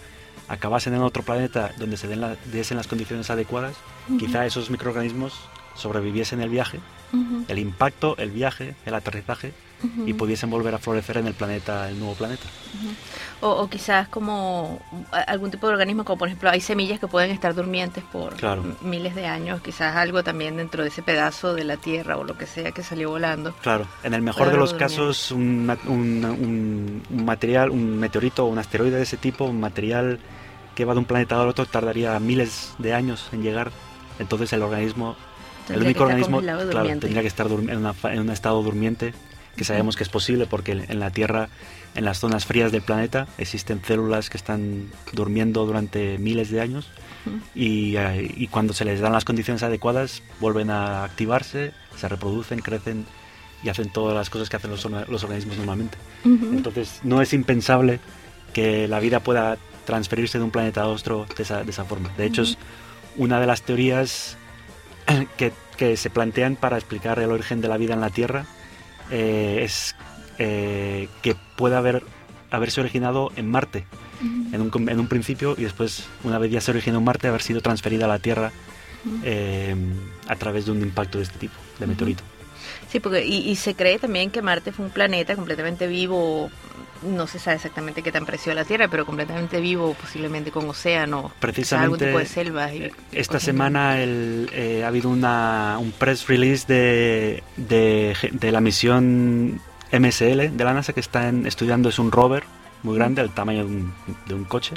acabasen 0.49 0.93
en 0.93 1.01
otro 1.01 1.23
planeta 1.23 1.71
donde 1.79 1.97
se 1.97 2.07
den 2.07 2.21
diesen 2.51 2.77
las 2.77 2.87
condiciones 2.87 3.29
adecuadas, 3.29 3.75
quizá 4.19 4.45
esos 4.45 4.69
microorganismos 4.69 5.33
sobreviviesen 5.75 6.41
el 6.41 6.49
viaje, 6.49 6.79
el 7.47 7.57
impacto, 7.57 8.17
el 8.17 8.29
viaje, 8.29 8.75
el 8.85 8.93
aterrizaje 8.93 9.53
y 10.05 10.13
pudiesen 10.13 10.49
volver 10.49 10.75
a 10.75 10.77
florecer 10.77 11.17
en 11.17 11.27
el 11.27 11.33
planeta, 11.33 11.89
el 11.89 11.97
nuevo 11.97 12.13
planeta. 12.13 12.43
o, 13.41 13.67
quizás 13.67 14.07
como 14.07 14.79
algún 15.27 15.51
tipo 15.51 15.67
de 15.67 15.73
organismo, 15.73 16.03
como 16.03 16.17
por 16.17 16.27
ejemplo 16.27 16.49
hay 16.49 16.61
semillas 16.61 16.99
que 16.99 17.07
pueden 17.07 17.31
estar 17.31 17.55
durmientes 17.55 18.03
por 18.03 18.35
miles 18.81 19.15
de 19.15 19.25
años, 19.25 19.61
quizás 19.61 19.95
algo 19.95 20.23
también 20.23 20.57
dentro 20.57 20.83
de 20.83 20.89
ese 20.89 21.01
pedazo 21.01 21.53
de 21.53 21.63
la 21.63 21.77
Tierra 21.77 22.17
o 22.17 22.23
lo 22.23 22.37
que 22.37 22.45
sea 22.45 22.71
que 22.71 22.83
salió 22.83 23.09
volando. 23.09 23.53
Claro, 23.61 23.87
en 24.03 24.13
el 24.13 24.21
mejor 24.21 24.51
de 24.51 24.57
los 24.57 24.73
casos 24.73 25.31
un, 25.31 25.69
un, 25.87 27.03
material, 27.25 27.69
un 27.69 27.97
meteorito 27.97 28.45
o 28.45 28.49
un 28.49 28.59
asteroide 28.59 28.97
de 28.97 29.03
ese 29.03 29.17
tipo, 29.17 29.45
un 29.45 29.59
material 29.59 30.19
que 30.75 30.85
va 30.85 30.93
de 30.93 30.99
un 30.99 31.05
planeta 31.05 31.41
al 31.41 31.49
otro 31.49 31.65
tardaría 31.65 32.17
miles 32.19 32.73
de 32.77 32.93
años 32.93 33.29
en 33.33 33.41
llegar, 33.41 33.71
entonces 34.19 34.53
el 34.53 34.61
organismo, 34.61 35.15
el 35.69 35.81
único 35.81 36.03
organismo, 36.03 36.39
claro, 36.39 36.67
tendría 36.67 37.21
que 37.21 37.27
estar 37.27 37.47
en, 37.47 37.69
en 37.69 38.19
un 38.19 38.29
estado 38.29 38.61
durmiente 38.61 39.13
que 39.55 39.63
sabemos 39.63 39.95
que 39.95 40.03
es 40.03 40.09
posible 40.09 40.45
porque 40.45 40.71
en 40.71 40.99
la 40.99 41.11
Tierra, 41.11 41.49
en 41.95 42.05
las 42.05 42.19
zonas 42.19 42.45
frías 42.45 42.71
del 42.71 42.81
planeta, 42.81 43.27
existen 43.37 43.81
células 43.85 44.29
que 44.29 44.37
están 44.37 44.87
durmiendo 45.13 45.65
durante 45.65 46.17
miles 46.17 46.49
de 46.49 46.61
años 46.61 46.89
y, 47.53 47.95
eh, 47.97 48.31
y 48.35 48.47
cuando 48.47 48.73
se 48.73 48.85
les 48.85 48.99
dan 48.99 49.11
las 49.13 49.25
condiciones 49.25 49.61
adecuadas 49.63 50.23
vuelven 50.39 50.69
a 50.69 51.03
activarse, 51.03 51.73
se 51.97 52.07
reproducen, 52.07 52.59
crecen 52.59 53.05
y 53.63 53.69
hacen 53.69 53.89
todas 53.91 54.15
las 54.15 54.29
cosas 54.29 54.49
que 54.49 54.55
hacen 54.55 54.71
los, 54.71 54.85
orga- 54.85 55.05
los 55.07 55.23
organismos 55.23 55.57
normalmente. 55.57 55.97
Entonces 56.55 56.99
no 57.03 57.21
es 57.21 57.33
impensable 57.33 57.99
que 58.53 58.87
la 58.87 58.99
vida 58.99 59.19
pueda 59.19 59.57
transferirse 59.85 60.37
de 60.37 60.43
un 60.45 60.51
planeta 60.51 60.81
a 60.83 60.87
otro 60.87 61.25
de 61.37 61.43
esa, 61.43 61.63
de 61.63 61.69
esa 61.71 61.85
forma. 61.85 62.09
De 62.17 62.25
hecho, 62.25 62.41
es 62.43 62.57
una 63.17 63.39
de 63.39 63.47
las 63.47 63.61
teorías 63.63 64.37
que, 65.37 65.51
que 65.77 65.97
se 65.97 66.09
plantean 66.09 66.55
para 66.55 66.77
explicar 66.77 67.19
el 67.19 67.31
origen 67.31 67.61
de 67.61 67.67
la 67.67 67.77
vida 67.77 67.93
en 67.93 68.01
la 68.01 68.09
Tierra 68.09 68.45
eh, 69.11 69.59
es 69.63 69.95
eh, 70.37 71.07
que 71.21 71.35
puede 71.55 71.75
haber, 71.75 72.03
haberse 72.49 72.81
originado 72.81 73.31
en 73.35 73.49
Marte 73.49 73.85
en, 74.51 74.61
un, 74.61 74.89
en 74.89 74.99
un 74.99 75.07
principio 75.07 75.55
y 75.57 75.63
después, 75.63 76.05
una 76.23 76.37
vez 76.37 76.51
ya 76.51 76.61
se 76.61 76.71
originó 76.71 76.99
en 76.99 77.03
Marte, 77.03 77.27
haber 77.27 77.41
sido 77.41 77.61
transferida 77.61 78.05
a 78.05 78.07
la 78.07 78.19
Tierra 78.19 78.51
eh, 79.23 79.75
a 80.27 80.35
través 80.35 80.65
de 80.65 80.71
un 80.71 80.81
impacto 80.81 81.17
de 81.17 81.25
este 81.25 81.39
tipo, 81.39 81.55
de 81.79 81.87
meteorito. 81.87 82.23
Sí, 82.89 82.99
porque 82.99 83.25
y, 83.25 83.49
y 83.49 83.55
se 83.55 83.75
cree 83.75 83.99
también 83.99 84.31
que 84.31 84.41
Marte 84.41 84.71
fue 84.71 84.85
un 84.85 84.91
planeta 84.91 85.35
completamente 85.35 85.87
vivo, 85.87 86.49
no 87.03 87.25
se 87.25 87.39
sabe 87.39 87.55
exactamente 87.55 88.03
qué 88.03 88.11
tan 88.11 88.25
parecido 88.25 88.51
a 88.51 88.55
la 88.55 88.65
Tierra, 88.65 88.87
pero 88.89 89.05
completamente 89.05 89.59
vivo, 89.61 89.93
posiblemente 89.99 90.51
con 90.51 90.69
océano, 90.69 91.31
Precisamente 91.39 91.85
algún 91.85 91.99
tipo 91.99 92.19
de 92.19 92.25
selvas. 92.25 92.73
y 92.73 92.91
esta 93.11 93.33
cosas. 93.35 93.43
semana 93.43 94.01
el, 94.01 94.49
eh, 94.53 94.81
ha 94.83 94.87
habido 94.89 95.09
una, 95.09 95.77
un 95.79 95.91
press 95.93 96.27
release 96.27 96.65
de, 96.67 97.43
de, 97.57 98.15
de 98.31 98.51
la 98.51 98.61
misión 98.61 99.59
MSL 99.91 100.55
de 100.55 100.63
la 100.63 100.73
NASA 100.73 100.93
que 100.93 100.99
está 100.99 101.27
en- 101.29 101.45
estudiando, 101.47 101.89
es 101.89 101.97
un 101.97 102.11
rover 102.11 102.43
muy 102.83 102.95
grande, 102.95 103.21
del 103.21 103.31
tamaño 103.31 103.59
de 103.59 103.65
un, 103.75 103.93
de 104.27 104.33
un 104.33 104.43
coche, 104.45 104.73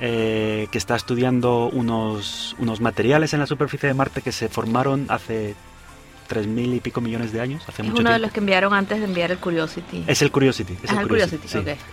eh, 0.00 0.66
que 0.70 0.78
está 0.78 0.96
estudiando 0.96 1.68
unos, 1.68 2.56
unos 2.58 2.80
materiales 2.80 3.32
en 3.34 3.40
la 3.40 3.46
superficie 3.46 3.86
de 3.88 3.94
Marte 3.94 4.22
que 4.22 4.32
se 4.32 4.48
formaron 4.48 5.06
hace 5.08 5.54
3.000 6.28 6.74
y 6.76 6.80
pico 6.80 7.00
millones 7.00 7.32
de 7.32 7.40
años, 7.40 7.62
hace 7.68 7.82
Es 7.82 7.88
mucho 7.88 8.00
uno 8.02 8.10
de 8.12 8.18
los 8.18 8.30
que 8.32 8.40
enviaron 8.40 8.74
antes 8.74 8.98
de 8.98 9.04
enviar 9.06 9.30
el 9.30 9.38
Curiosity. 9.38 10.04
Es 10.06 10.22
el 10.22 10.30
Curiosity. 10.30 10.74
Es 10.82 10.90
Ah, 10.90 11.00
el 11.02 11.08
Curiosity, 11.08 11.38
Curiosity, 11.48 11.72
sí. 11.72 11.84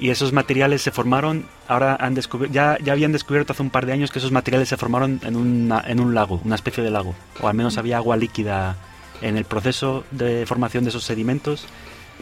Y 0.00 0.10
esos 0.10 0.32
materiales 0.32 0.80
se 0.82 0.92
formaron, 0.92 1.44
ahora 1.66 1.96
han 1.98 2.14
descubierto, 2.14 2.54
ya, 2.54 2.78
ya 2.84 2.92
habían 2.92 3.10
descubierto 3.10 3.52
hace 3.52 3.62
un 3.62 3.70
par 3.70 3.84
de 3.84 3.92
años 3.92 4.12
que 4.12 4.20
esos 4.20 4.30
materiales 4.30 4.68
se 4.68 4.76
formaron 4.76 5.20
en, 5.24 5.34
una- 5.34 5.82
en 5.86 5.98
un 5.98 6.14
lago, 6.14 6.40
una 6.44 6.54
especie 6.54 6.84
de 6.84 6.90
lago, 6.90 7.16
o 7.40 7.48
al 7.48 7.54
menos 7.54 7.78
había 7.78 7.96
agua 7.96 8.16
líquida 8.16 8.76
en 9.22 9.36
el 9.36 9.44
proceso 9.44 10.04
de 10.12 10.44
formación 10.46 10.84
de 10.84 10.90
esos 10.90 11.02
sedimentos, 11.02 11.66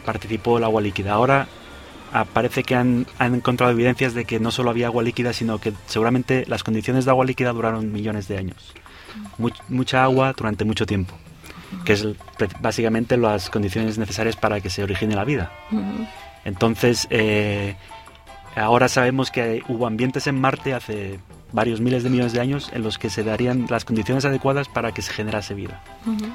participó 0.05 0.57
el 0.57 0.63
agua 0.63 0.81
líquida. 0.81 1.13
Ahora 1.13 1.47
ah, 2.13 2.25
parece 2.25 2.63
que 2.63 2.73
han, 2.75 3.05
han 3.19 3.35
encontrado 3.35 3.71
evidencias 3.71 4.15
de 4.15 4.25
que 4.25 4.39
no 4.39 4.49
solo 4.49 4.71
había 4.71 4.87
agua 4.87 5.03
líquida, 5.03 5.31
sino 5.33 5.59
que 5.59 5.73
seguramente 5.85 6.45
las 6.47 6.63
condiciones 6.63 7.05
de 7.05 7.11
agua 7.11 7.25
líquida 7.25 7.51
duraron 7.53 7.91
millones 7.91 8.27
de 8.27 8.37
años. 8.39 8.73
Much- 9.37 9.61
mucha 9.69 10.03
agua 10.03 10.33
durante 10.35 10.65
mucho 10.65 10.85
tiempo, 10.87 11.13
que 11.85 11.93
es 11.93 12.05
básicamente 12.61 13.17
las 13.17 13.49
condiciones 13.49 13.97
necesarias 13.97 14.35
para 14.35 14.61
que 14.61 14.69
se 14.69 14.83
origine 14.83 15.15
la 15.15 15.23
vida. 15.25 15.51
Entonces, 16.45 17.07
eh, 17.09 17.75
ahora 18.55 18.87
sabemos 18.87 19.31
que 19.31 19.61
hubo 19.67 19.85
ambientes 19.87 20.27
en 20.27 20.39
Marte 20.39 20.73
hace 20.73 21.19
varios 21.51 21.81
miles 21.81 22.03
de 22.03 22.09
millones 22.09 22.33
de 22.33 22.39
años 22.41 22.69
en 22.73 22.83
los 22.83 22.97
que 22.97 23.09
se 23.09 23.23
darían 23.23 23.67
las 23.69 23.85
condiciones 23.85 24.25
adecuadas 24.25 24.67
para 24.67 24.93
que 24.93 25.01
se 25.01 25.13
generase 25.13 25.53
vida. 25.53 25.81
Ujú. 26.05 26.25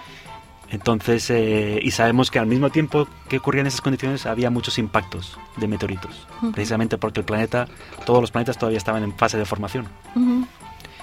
Entonces, 0.70 1.28
eh, 1.28 1.80
y 1.82 1.90
sabemos 1.90 2.30
que 2.30 2.38
al 2.38 2.46
mismo 2.46 2.70
tiempo 2.70 3.06
que 3.28 3.36
ocurrían 3.36 3.66
esas 3.66 3.82
condiciones 3.82 4.24
había 4.24 4.48
muchos 4.48 4.78
impactos 4.78 5.38
de 5.58 5.68
meteoritos, 5.68 6.26
Ujú. 6.38 6.52
precisamente 6.52 6.96
porque 6.96 7.20
el 7.20 7.26
planeta, 7.26 7.68
todos 8.06 8.22
los 8.22 8.30
planetas 8.30 8.56
todavía 8.56 8.78
estaban 8.78 9.02
en 9.02 9.12
fase 9.14 9.36
de 9.36 9.44
formación. 9.44 9.86
Ujú. 10.14 10.46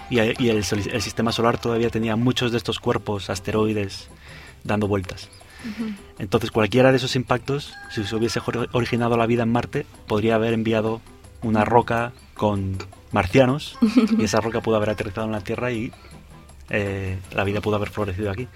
Y, 0.09 0.15
y 0.43 0.49
el, 0.49 0.57
el 0.57 1.01
sistema 1.03 1.31
solar 1.31 1.59
todavía 1.59 1.91
tenía 1.91 2.15
muchos 2.15 2.51
de 2.51 2.57
estos 2.57 2.79
cuerpos 2.79 3.29
asteroides 3.29 4.09
dando 4.63 4.87
vueltas. 4.87 5.29
Entonces 6.19 6.51
cualquiera 6.51 6.91
de 6.91 6.97
esos 6.97 7.15
impactos, 7.15 7.73
si 7.91 8.03
se 8.03 8.15
hubiese 8.15 8.39
originado 8.71 9.17
la 9.17 9.25
vida 9.25 9.43
en 9.43 9.51
Marte, 9.51 9.85
podría 10.07 10.35
haber 10.35 10.53
enviado 10.53 11.01
una 11.41 11.65
roca 11.65 12.11
con 12.33 12.77
marcianos 13.11 13.77
y 14.17 14.23
esa 14.23 14.39
roca 14.39 14.61
pudo 14.61 14.75
haber 14.77 14.89
aterrizado 14.91 15.25
en 15.27 15.33
la 15.33 15.41
Tierra 15.41 15.71
y 15.71 15.91
eh, 16.69 17.17
la 17.33 17.43
vida 17.43 17.61
pudo 17.61 17.75
haber 17.75 17.89
florecido 17.89 18.31
aquí. 18.31 18.47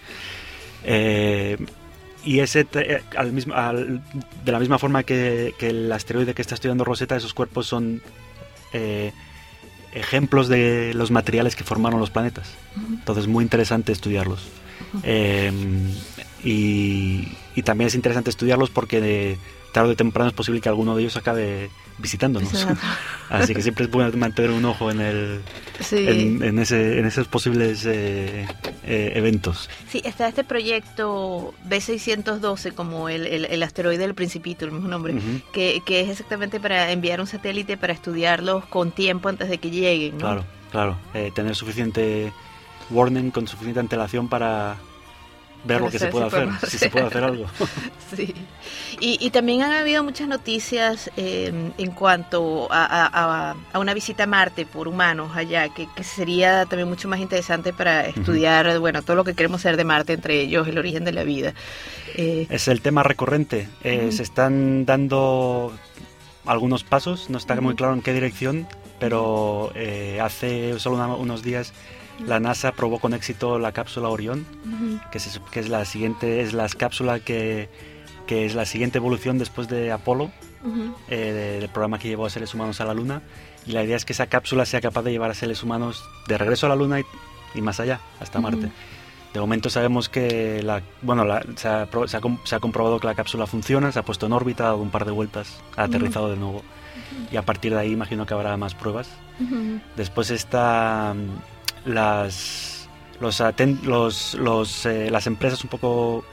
Eh, 0.83 1.57
y 2.27 2.39
ese, 2.41 2.65
te- 2.65 3.01
al 3.15 3.31
mismo, 3.31 3.53
al- 3.55 4.01
de 4.45 4.51
la 4.51 4.59
misma 4.59 4.77
forma 4.77 5.03
que, 5.03 5.53
que 5.57 5.69
el 5.69 5.91
asteroide 5.91 6.33
que 6.33 6.41
está 6.41 6.55
estudiando 6.55 6.83
Rosetta, 6.83 7.15
esos 7.15 7.33
cuerpos 7.33 7.67
son 7.67 8.01
eh, 8.73 9.11
ejemplos 9.93 10.47
de 10.47 10.93
los 10.93 11.09
materiales 11.11 11.55
que 11.55 11.63
formaron 11.63 11.99
los 11.99 12.09
planetas. 12.09 12.49
Entonces, 12.91 13.27
muy 13.27 13.43
interesante 13.43 13.91
estudiarlos. 13.91 14.47
Eh, 15.03 15.51
y, 16.43 17.27
y 17.55 17.61
también 17.63 17.87
es 17.87 17.95
interesante 17.95 18.29
estudiarlos 18.29 18.69
porque 18.69 19.01
de, 19.01 19.37
tarde 19.73 19.91
o 19.93 19.95
temprano 19.95 20.29
es 20.29 20.35
posible 20.35 20.61
que 20.61 20.69
alguno 20.69 20.95
de 20.95 21.01
ellos 21.03 21.17
acabe 21.17 21.69
visitándonos. 21.97 22.67
Así 23.29 23.53
que 23.53 23.61
siempre 23.61 23.85
es 23.85 23.91
bueno 23.91 24.15
mantener 24.17 24.51
un 24.51 24.63
ojo 24.65 24.89
en, 24.89 25.01
el, 25.01 25.41
en, 25.91 26.59
ese, 26.59 26.99
en 26.99 27.05
esos 27.05 27.27
posibles 27.27 27.85
eh, 27.85 28.47
eh, 28.83 29.11
eventos. 29.15 29.69
Sí, 29.89 30.01
está 30.05 30.27
este 30.27 30.43
proyecto 30.43 31.53
B612, 31.67 32.73
como 32.73 33.09
el, 33.09 33.25
el, 33.25 33.63
asteroide 33.63 33.99
del 33.99 34.15
Principito, 34.15 34.65
el 34.65 34.71
mismo 34.71 34.87
nombre, 34.87 35.15
que, 35.51 35.81
que, 35.85 36.01
es 36.01 36.09
exactamente 36.09 36.59
para 36.59 36.91
enviar 36.91 37.19
un 37.19 37.27
satélite 37.27 37.77
para 37.77 37.93
estudiarlos 37.93 38.65
con 38.65 38.91
tiempo 38.91 39.29
antes 39.29 39.49
de 39.49 39.57
que 39.57 39.71
lleguen. 39.71 40.17
Claro, 40.17 40.45
claro. 40.71 40.97
Eh, 41.13 41.31
tener 41.33 41.55
suficiente 41.55 42.31
warning, 42.89 43.31
con 43.31 43.47
suficiente 43.47 43.79
antelación 43.79 44.29
para 44.29 44.77
ver 45.67 45.81
lo 45.81 45.89
que 45.89 45.99
se 45.99 46.07
puede 46.07 46.25
hacer, 46.25 46.49
si 46.67 46.77
se 46.77 46.89
puede 46.89 47.05
hacer 47.05 47.23
algo. 47.23 47.45
sí. 48.15 48.33
Y, 48.99 49.29
también 49.29 49.61
han 49.61 49.73
habido 49.73 50.03
muchas 50.03 50.27
noticias 50.27 51.11
eh, 51.17 51.71
en 51.77 51.91
cuanto 51.91 52.67
a, 52.71 53.55
una 53.75 53.93
visita 53.93 54.23
a 54.23 54.27
Marte 54.27 54.65
por 54.65 54.87
humanos 54.87 55.35
allá, 55.35 55.69
que, 55.69 55.87
sería 56.03 56.65
también 56.65 56.89
mucho 56.89 57.07
más 57.07 57.19
interesante 57.19 57.73
para 57.73 58.07
estudiar, 58.07 58.79
bueno, 58.79 59.03
todo 59.03 59.15
lo 59.15 59.23
que 59.23 59.35
queremos 59.35 59.61
saber 59.61 59.77
de 59.77 59.83
Marte, 59.83 60.13
entre 60.13 60.41
ellos 60.41 60.67
el 60.67 60.79
origen 60.79 61.05
de 61.05 61.11
la 61.11 61.23
vida. 61.23 61.53
Eh, 62.15 62.47
es 62.49 62.67
el 62.67 62.81
tema 62.81 63.03
recurrente. 63.03 63.67
Eh, 63.83 64.09
se 64.11 64.23
están 64.23 64.85
dando 64.85 65.71
algunos 66.45 66.83
pasos, 66.83 67.29
no 67.29 67.37
está 67.37 67.59
muy 67.61 67.75
claro 67.75 67.93
en 67.93 68.01
qué 68.01 68.13
dirección, 68.13 68.67
pero 68.99 69.71
hace 70.21 70.79
solo 70.79 71.17
unos 71.17 71.43
días 71.43 71.73
la 72.25 72.39
NASA 72.39 72.71
probó 72.71 72.99
con 72.99 73.13
éxito 73.13 73.59
la 73.59 73.71
cápsula 73.71 74.09
Orión, 74.09 74.45
que, 75.11 75.17
es, 75.17 75.69
la 75.69 75.85
siguiente, 75.85 76.41
es 76.41 76.53
la 76.53 76.67
cápsula 76.69 77.19
que, 77.19 77.69
es 78.27 78.55
la 78.55 78.65
siguiente 78.65 78.97
evolución 78.97 79.37
después 79.37 79.67
de 79.67 79.91
Apolo, 79.91 80.31
eh, 81.09 81.59
del 81.61 81.69
programa 81.69 81.99
que 81.99 82.07
llevó 82.07 82.25
a 82.25 82.29
seres 82.29 82.53
humanos 82.53 82.81
a 82.81 82.85
la 82.85 82.93
Luna. 82.93 83.21
Y 83.65 83.73
la 83.73 83.83
idea 83.83 83.97
es 83.97 84.05
que 84.05 84.13
esa 84.13 84.27
cápsula 84.27 84.65
sea 84.65 84.81
capaz 84.81 85.03
de 85.03 85.11
llevar 85.11 85.29
a 85.29 85.33
seres 85.33 85.61
humanos 85.61 86.03
de 86.27 86.37
regreso 86.37 86.65
a 86.65 86.69
la 86.69 86.75
Luna 86.75 87.01
y, 87.53 87.61
más 87.61 87.79
allá, 87.79 87.99
hasta 88.19 88.39
Marte. 88.39 88.71
De 89.33 89.39
momento 89.41 89.69
sabemos 89.69 90.09
que 90.09 90.63
la, 90.63 90.81
bueno, 91.01 91.25
se, 91.55 91.67
ha, 91.67 92.59
comprobado 92.59 92.99
que 92.99 93.07
la 93.07 93.13
cápsula 93.13 93.45
funciona, 93.45 93.91
se 93.91 93.99
ha 93.99 94.03
puesto 94.03 94.25
en 94.25 94.33
órbita, 94.33 94.63
ha 94.63 94.67
dado 94.67 94.77
un 94.77 94.89
par 94.89 95.05
de 95.05 95.11
vueltas, 95.11 95.61
ha 95.75 95.83
aterrizado 95.83 96.29
de 96.29 96.37
nuevo. 96.37 96.63
Y 97.31 97.37
a 97.37 97.41
partir 97.41 97.73
de 97.73 97.79
ahí 97.79 97.91
imagino 97.91 98.25
que 98.25 98.33
habrá 98.33 98.55
más 98.57 98.73
pruebas. 98.73 99.09
Después 99.95 100.31
está 100.31 101.13
las, 101.87 102.89
los, 103.19 104.33
los, 104.35 104.85
eh, 104.85 105.09
las 105.09 105.27
empresas 105.27 105.63
un 105.63 105.69
poco 105.69 106.23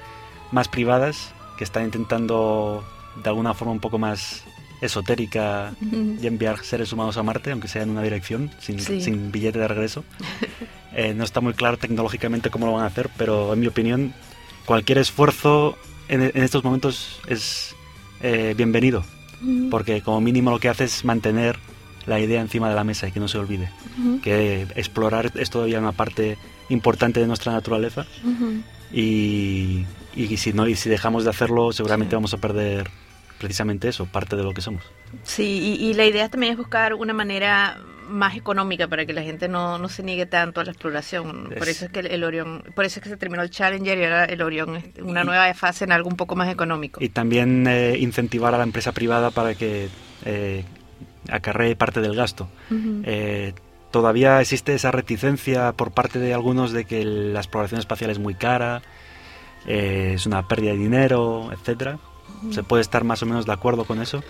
más 0.52 0.68
privadas 0.68 1.32
que 1.56 1.64
están 1.64 1.84
intentando 1.84 2.84
de 3.22 3.28
alguna 3.28 3.54
forma 3.54 3.72
un 3.72 3.80
poco 3.80 3.98
más 3.98 4.42
esotérica 4.80 5.72
y 6.20 6.26
enviar 6.26 6.58
seres 6.58 6.92
humanos 6.92 7.16
a 7.16 7.22
Marte, 7.22 7.52
aunque 7.52 7.68
sea 7.68 7.82
en 7.82 7.90
una 7.90 8.02
dirección, 8.02 8.50
sin, 8.58 8.78
sin 8.80 9.32
billete 9.32 9.58
de 9.58 9.68
regreso. 9.68 10.04
Eh, 10.96 11.12
no 11.12 11.24
está 11.24 11.40
muy 11.40 11.54
claro 11.54 11.76
tecnológicamente 11.76 12.50
cómo 12.50 12.66
lo 12.66 12.74
van 12.74 12.84
a 12.84 12.86
hacer, 12.86 13.10
pero 13.16 13.52
en 13.52 13.58
mi 13.58 13.66
opinión, 13.66 14.14
cualquier 14.64 14.98
esfuerzo 14.98 15.76
en, 16.06 16.22
estos 16.34 16.62
momentos 16.62 17.20
es 17.26 17.74
eh, 18.22 18.54
bienvenido, 18.56 19.04
porque 19.72 20.02
como 20.02 20.20
mínimo 20.20 20.52
lo 20.52 20.60
que 20.60 20.68
hace 20.68 20.84
es 20.84 21.04
mantener 21.04 21.58
la 22.06 22.20
idea 22.20 22.40
encima 22.40 22.68
de 22.68 22.74
la 22.74 22.84
mesa 22.84 23.08
y 23.08 23.12
que 23.12 23.20
no 23.20 23.28
se 23.28 23.38
olvide. 23.38 23.70
Que 24.22 24.66
explorar 24.74 25.32
es 25.34 25.50
todavía 25.50 25.78
una 25.78 25.92
parte 25.92 26.38
importante 26.68 27.20
de 27.20 27.26
nuestra 27.26 27.52
naturaleza 27.52 28.06
y, 28.92 29.84
y, 30.14 30.36
si 30.36 30.52
no 30.52 30.66
y 30.66 30.76
si 30.76 30.88
dejamos 30.88 31.24
de 31.24 31.30
hacerlo 31.30 31.72
seguramente 31.72 32.16
vamos 32.16 32.32
a 32.32 32.38
perder 32.38 32.88
precisamente 33.38 33.88
eso, 33.88 34.06
parte 34.06 34.36
de 34.36 34.42
lo 34.42 34.54
que 34.54 34.62
somos. 34.62 34.82
Sí, 35.22 35.76
y, 35.78 35.94
la 35.94 36.06
idea 36.06 36.28
también 36.28 36.52
es 36.52 36.58
buscar 36.58 36.94
una 36.94 37.12
manera 37.12 37.78
más 38.08 38.36
económica 38.36 38.88
para 38.88 39.06
que 39.06 39.12
la 39.12 39.22
gente 39.22 39.48
no, 39.48 39.78
no 39.78 39.88
se 39.88 40.02
niegue 40.02 40.26
tanto 40.26 40.60
a 40.60 40.64
la 40.64 40.70
exploración. 40.70 41.50
Por 41.56 41.68
eso 41.68 41.86
es 41.86 41.90
que 41.90 42.00
el, 42.00 42.24
Orión, 42.24 42.62
por 42.74 42.84
eso 42.84 43.00
es 43.00 43.02
que 43.02 43.08
se 43.08 43.16
terminó 43.16 43.42
el 43.42 43.50
Challenger 43.50 43.98
y 43.98 44.04
ahora 44.04 44.24
el 44.24 44.42
Orión 44.42 44.76
es 44.76 44.84
una 45.02 45.24
nueva 45.24 45.52
fase 45.54 45.84
en 45.84 45.92
algo 45.92 46.08
un 46.08 46.16
poco 46.16 46.36
más 46.36 46.50
económico. 46.50 47.02
Y 47.02 47.08
también 47.10 47.66
eh, 47.66 47.96
incentivar 47.98 48.54
a 48.54 48.58
la 48.58 48.64
empresa 48.64 48.92
privada 48.92 49.30
para 49.30 49.54
que 49.54 49.88
eh, 50.24 50.64
acarree 51.30 51.76
parte 51.76 52.00
del 52.00 52.14
gasto. 52.14 52.48
Eh, 53.04 53.54
todavía 53.90 54.40
existe 54.40 54.74
esa 54.74 54.90
reticencia 54.90 55.72
por 55.72 55.92
parte 55.92 56.18
de 56.18 56.34
algunos 56.34 56.72
de 56.72 56.84
que 56.84 57.04
la 57.04 57.40
exploración 57.40 57.80
espacial 57.80 58.10
es 58.10 58.18
muy 58.18 58.34
cara, 58.34 58.82
eh, 59.66 60.12
es 60.14 60.26
una 60.26 60.46
pérdida 60.48 60.72
de 60.72 60.78
dinero, 60.78 61.50
etcétera. 61.52 61.98
Se 62.50 62.62
puede 62.62 62.82
estar 62.82 63.04
más 63.04 63.22
o 63.22 63.26
menos 63.26 63.46
de 63.46 63.52
acuerdo 63.52 63.84
con 63.84 64.02
eso. 64.02 64.22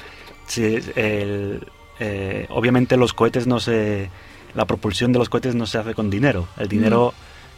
Eh, 0.57 2.47
obviamente 2.51 2.97
los 2.97 3.13
cohetes 3.13 3.47
no 3.47 3.59
se, 3.59 4.11
la 4.55 4.67
propulsión 4.67 5.13
de 5.13 5.19
los 5.19 5.29
cohetes 5.29 5.55
no 5.55 5.67
se 5.67 5.79
hace 5.79 5.95
con 5.95 6.11
dinero. 6.11 6.47
El 6.57 6.69
dinero 6.69 7.13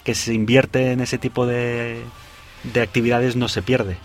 que 0.05 0.15
se 0.15 0.33
invierte 0.33 0.93
en 0.93 1.01
ese 1.01 1.19
tipo 1.19 1.47
de, 1.47 2.03
de 2.73 2.81
actividades 2.81 3.37
no 3.37 3.49
se 3.49 3.63
pierde. 3.63 3.99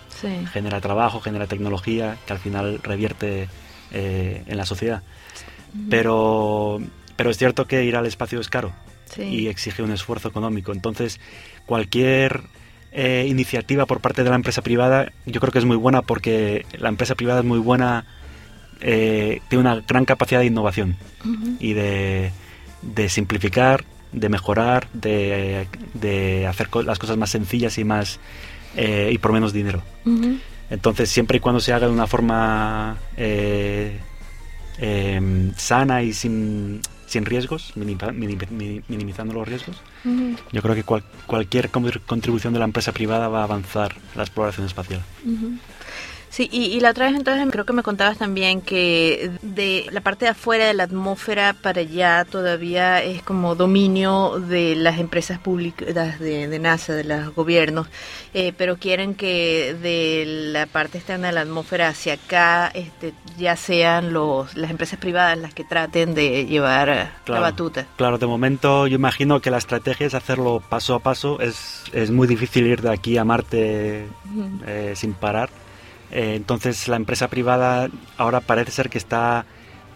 Genera 0.52 0.82
trabajo, 0.82 1.20
genera 1.20 1.48
tecnología 1.48 2.18
que 2.26 2.34
al 2.34 2.40
final 2.40 2.80
revierte 2.84 3.48
en 3.92 4.58
la 4.58 4.66
sociedad. 4.66 5.04
Pero, 5.90 6.80
pero 7.16 7.30
es 7.30 7.38
cierto 7.38 7.66
que 7.66 7.84
ir 7.86 7.96
al 7.96 8.06
espacio 8.06 8.40
es 8.40 8.50
caro 8.50 8.74
y 9.18 9.48
exige 9.48 9.84
un 9.84 9.92
esfuerzo 9.92 10.30
económico. 10.30 10.72
Entonces, 10.72 11.20
cualquier 11.66 12.42
eh, 12.92 13.26
iniciativa 13.28 13.86
por 13.86 14.00
parte 14.00 14.24
de 14.24 14.30
la 14.30 14.36
empresa 14.36 14.62
privada, 14.62 15.12
yo 15.26 15.40
creo 15.40 15.52
que 15.52 15.60
es 15.60 15.66
muy 15.66 15.78
buena 15.78 16.02
porque 16.02 16.66
la 16.78 16.90
empresa 16.90 17.16
privada 17.16 17.40
es 17.40 17.46
muy 17.46 17.60
buena, 17.60 18.06
eh, 18.82 19.42
tiene 19.50 19.62
una 19.62 19.82
gran 19.82 20.06
capacidad 20.06 20.40
de 20.40 20.48
innovación 20.48 20.98
y 21.60 21.74
de, 21.74 22.32
simplificar, 23.10 23.86
de 24.12 24.30
mejorar, 24.30 24.88
de, 24.94 26.46
hacer 26.48 26.70
las 26.86 27.00
cosas 27.00 27.18
más 27.18 27.30
sencillas 27.30 27.78
y 27.78 27.84
más 27.84 28.20
eh, 28.76 29.10
y 29.14 29.18
por 29.18 29.34
menos 29.34 29.54
dinero. 29.54 29.82
Entonces, 30.70 31.10
siempre 31.10 31.38
y 31.38 31.40
cuando 31.42 31.60
se 31.60 31.74
haga 31.74 31.88
de 31.88 31.94
una 31.94 32.08
forma 32.08 32.98
Em, 34.78 35.54
sana 35.56 36.02
y 36.02 36.14
sin, 36.14 36.82
sin 37.06 37.26
riesgos, 37.26 37.74
minimizando 37.76 39.34
los 39.34 39.48
riesgos. 39.48 39.78
Yo 40.52 40.62
creo 40.62 40.76
que 40.76 40.84
cualquier 41.28 41.70
contribución 41.70 42.54
de 42.54 42.60
la 42.60 42.66
empresa 42.66 42.92
privada 42.92 43.28
va 43.28 43.42
a 43.42 43.44
avanzar 43.44 43.96
la 44.16 44.24
exploración 44.24 44.66
espacial. 44.66 45.02
Sí, 46.32 46.48
y, 46.50 46.80
la 46.80 46.92
otra 46.92 47.08
vez 47.08 47.16
entonces 47.18 47.46
creo 47.52 47.66
que 47.66 47.74
me 47.74 47.84
contabas 47.84 48.18
también 48.18 48.62
que 48.62 49.32
de 49.42 49.86
la 49.92 50.00
parte 50.00 50.24
de 50.24 50.32
afuera 50.32 50.66
de 50.66 50.74
la 50.74 50.84
atmósfera 50.84 51.54
para 51.54 51.82
allá 51.82 52.24
todavía 52.24 53.04
es 53.04 53.22
como 53.22 53.54
dominio 53.56 54.40
de 54.40 54.76
las 54.78 54.98
empresas 54.98 55.40
públicas 55.40 56.20
de, 56.20 56.58
NASA, 56.58 56.94
de 56.94 57.04
los 57.04 57.36
gobiernos, 57.36 57.88
eh, 58.34 58.54
pero 58.58 58.78
quieren 58.78 59.14
que 59.14 59.76
de 59.82 60.24
la 60.54 60.68
parte 60.68 61.00
externa 61.00 61.28
de 61.28 61.34
la 61.34 61.42
atmósfera 61.42 61.90
hacia 61.90 62.14
acá 62.14 62.72
este, 62.74 63.14
ya 63.38 63.58
sean 63.58 64.14
los, 64.14 64.56
las 64.56 64.72
empresas 64.72 65.00
privadas 65.00 65.38
las 65.38 65.54
que 65.54 65.66
traten 65.66 66.16
de 66.16 66.46
llevar 66.46 67.12
la 67.28 67.40
batuta. 67.42 67.88
Claro, 67.98 68.18
de 68.18 68.28
momento 68.28 68.88
yo 68.88 68.96
imagino 68.96 69.42
que 69.42 69.52
la 69.52 69.58
estrategia 69.58 70.08
es 70.08 70.14
hacerlo 70.14 70.64
paso 70.70 70.96
a 70.96 71.00
paso, 71.00 71.42
es, 71.42 71.84
es 71.92 72.10
muy 72.10 72.26
difícil 72.26 72.68
ir 72.68 72.82
de 72.82 72.94
aquí 72.94 73.18
a 73.18 73.26
Marte 73.26 74.08
eh, 74.66 74.94
sin 74.96 75.12
parar 75.12 75.50
eh, 76.12 76.36
entonces 76.36 76.88
la 76.88 76.98
empresa 76.98 77.30
privada 77.30 77.90
ahora 78.18 78.42
parece 78.42 78.72
ser 78.72 78.90
que 78.90 78.98
está 78.98 79.46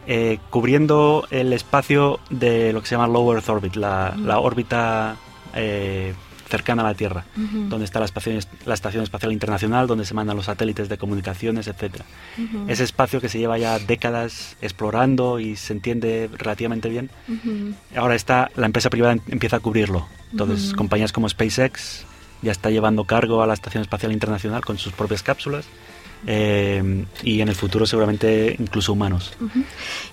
eh, 0.07 0.39
cubriendo 0.49 1.27
el 1.31 1.51
espacio 1.51 2.19
de 2.29 2.71
lo 2.73 2.81
que 2.81 2.87
se 2.87 2.95
llama 2.95 3.07
Low 3.07 3.33
Earth 3.33 3.49
Orbit, 3.49 3.75
la, 3.75 4.15
órbita 4.39 5.17
eh, 5.53 6.13
cercana 6.47 6.83
a 6.83 6.85
la 6.85 6.93
Tierra, 6.93 7.25
donde 7.35 7.85
está 7.85 7.99
la 7.99 8.05
estación, 8.05 8.39
la 8.65 8.75
estación 8.75 9.03
Espacial 9.03 9.31
Internacional, 9.31 9.87
donde 9.87 10.05
se 10.05 10.13
mandan 10.13 10.37
los 10.37 10.45
satélites 10.45 10.89
de 10.89 10.97
comunicaciones, 10.97 11.67
etc. 11.67 12.03
Ese 12.67 12.83
espacio 12.83 13.19
que 13.19 13.29
se 13.29 13.39
lleva 13.39 13.57
ya 13.57 13.79
décadas 13.79 14.55
explorando 14.61 15.39
y 15.39 15.55
se 15.55 15.73
entiende 15.73 16.29
relativamente 16.37 16.87
bien, 16.87 17.09
ahora 17.95 18.13
está, 18.13 18.51
la 18.55 18.67
empresa 18.67 18.91
privada 18.91 19.17
empieza 19.27 19.57
a 19.57 19.59
cubrirlo. 19.59 20.07
Entonces, 20.31 20.73
compañías 20.75 21.11
como 21.11 21.27
SpaceX 21.27 22.05
ya 22.43 22.51
está 22.51 22.69
llevando 22.69 23.05
cargo 23.05 23.41
a 23.41 23.47
la 23.47 23.55
Estación 23.55 23.81
Espacial 23.81 24.11
Internacional 24.11 24.63
con 24.63 24.77
sus 24.77 24.93
propias 24.93 25.23
cápsulas. 25.23 25.65
Eh, 26.27 27.05
y 27.23 27.41
en 27.41 27.49
el 27.49 27.55
futuro 27.55 27.85
seguramente 27.85 28.55
incluso 28.57 28.93
humanos. 28.93 29.33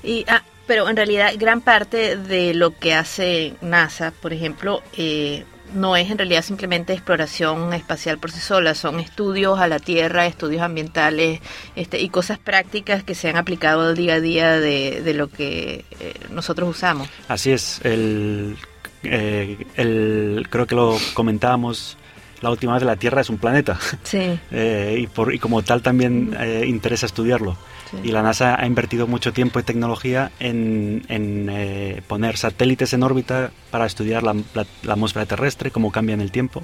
y, 0.03 0.25
ah, 0.29 0.43
pero 0.67 0.89
en 0.89 0.97
realidad 0.97 1.33
gran 1.39 1.61
parte 1.61 2.17
de 2.17 2.55
lo 2.55 2.79
que 2.79 2.95
hace 2.95 3.55
NASA, 3.61 4.13
por 4.21 4.33
ejemplo, 4.33 4.83
eh, 4.97 5.45
no 5.75 5.97
es 5.97 6.11
en 6.11 6.19
realidad 6.19 6.43
simplemente 6.43 6.93
exploración 6.93 7.73
espacial 7.73 8.19
por 8.19 8.31
sí 8.31 8.41
sola, 8.41 8.75
son 8.75 9.01
estudios 9.01 9.59
a 9.59 9.69
la 9.69 9.79
Tierra, 9.79 10.27
estudios 10.27 10.63
ambientales 10.63 11.41
este, 11.77 12.01
y 12.01 12.09
cosas 12.11 12.39
prácticas 12.39 13.03
que 13.03 13.15
se 13.15 13.29
han 13.31 13.37
aplicado 13.37 13.89
al 13.89 13.97
día 13.97 14.15
a 14.15 14.21
día 14.21 14.61
de, 14.61 15.13
lo 15.15 15.29
que 15.29 15.85
eh, 16.01 16.15
nosotros 16.31 16.69
usamos. 16.69 17.09
Así 17.29 17.51
es, 17.51 17.81
el, 17.85 18.57
el, 19.03 20.47
creo 20.51 20.67
que 20.67 20.75
lo 20.75 20.99
comentábamos 21.15 21.97
la 22.43 22.51
última 22.51 22.75
vez 22.75 22.83
la 22.83 22.97
Tierra 22.97 23.21
es 23.23 23.31
un 23.31 23.39
planeta. 23.39 23.79
Sí. 24.03 24.39
Eh, 24.51 24.99
y, 25.01 25.07
por, 25.07 25.33
y 25.35 25.39
como 25.39 25.63
tal 25.63 25.81
también 25.81 26.37
eh, 26.39 26.65
interesa 26.67 27.07
estudiarlo. 27.07 27.57
Y 28.03 28.09
la 28.13 28.23
NASA 28.23 28.59
ha 28.61 28.67
invertido 28.67 29.07
mucho 29.07 29.33
tiempo 29.35 29.61
y 29.61 29.63
tecnología 29.65 30.31
en, 30.41 31.05
en 31.09 31.49
eh, 31.51 32.03
poner 32.07 32.37
satélites 32.39 32.93
en 32.95 33.03
órbita 33.03 33.51
para 33.71 33.85
estudiar 33.87 34.23
la, 34.23 34.35
la- 34.55 34.67
la 34.83 34.93
atmósfera 34.95 35.27
terrestre, 35.27 35.71
cómo 35.71 35.91
cambia 35.93 36.15
en 36.15 36.21
el 36.23 36.31
tiempo. 36.31 36.63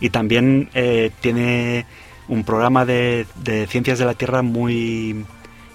Y 0.00 0.10
también 0.10 0.68
tiene 1.20 1.86
un 2.28 2.44
programa 2.44 2.84
de, 2.84 3.26
de 3.42 3.66
ciencias 3.66 3.98
de 3.98 4.04
la 4.04 4.14
Tierra 4.14 4.42
muy 4.42 5.24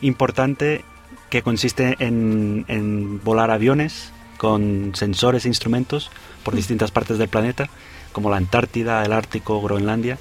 importante 0.01 0.83
que 1.29 1.41
consiste 1.41 1.95
en, 1.99 2.65
en 2.67 3.21
volar 3.23 3.51
aviones 3.51 4.11
con 4.37 4.91
sensores 4.93 5.45
e 5.45 5.47
instrumentos 5.47 6.11
por 6.43 6.55
distintas 6.55 6.91
partes 6.91 7.17
del 7.17 7.27
planeta, 7.29 7.69
como 8.15 8.29
la 8.29 8.37
Antártida, 8.37 9.03
el 9.05 9.11
Ártico, 9.11 9.61
Groenlandia, 9.61 10.17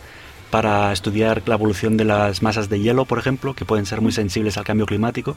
para 0.50 0.92
estudiar 0.92 1.42
la 1.46 1.54
evolución 1.54 1.96
de 1.96 2.04
las 2.04 2.42
masas 2.42 2.68
de 2.68 2.80
hielo, 2.80 3.04
por 3.06 3.18
ejemplo, 3.18 3.54
que 3.54 3.64
pueden 3.64 3.86
ser 3.86 4.00
muy 4.00 4.10
sensibles 4.12 4.58
al 4.58 4.64
cambio 4.64 4.84
climático. 4.86 5.36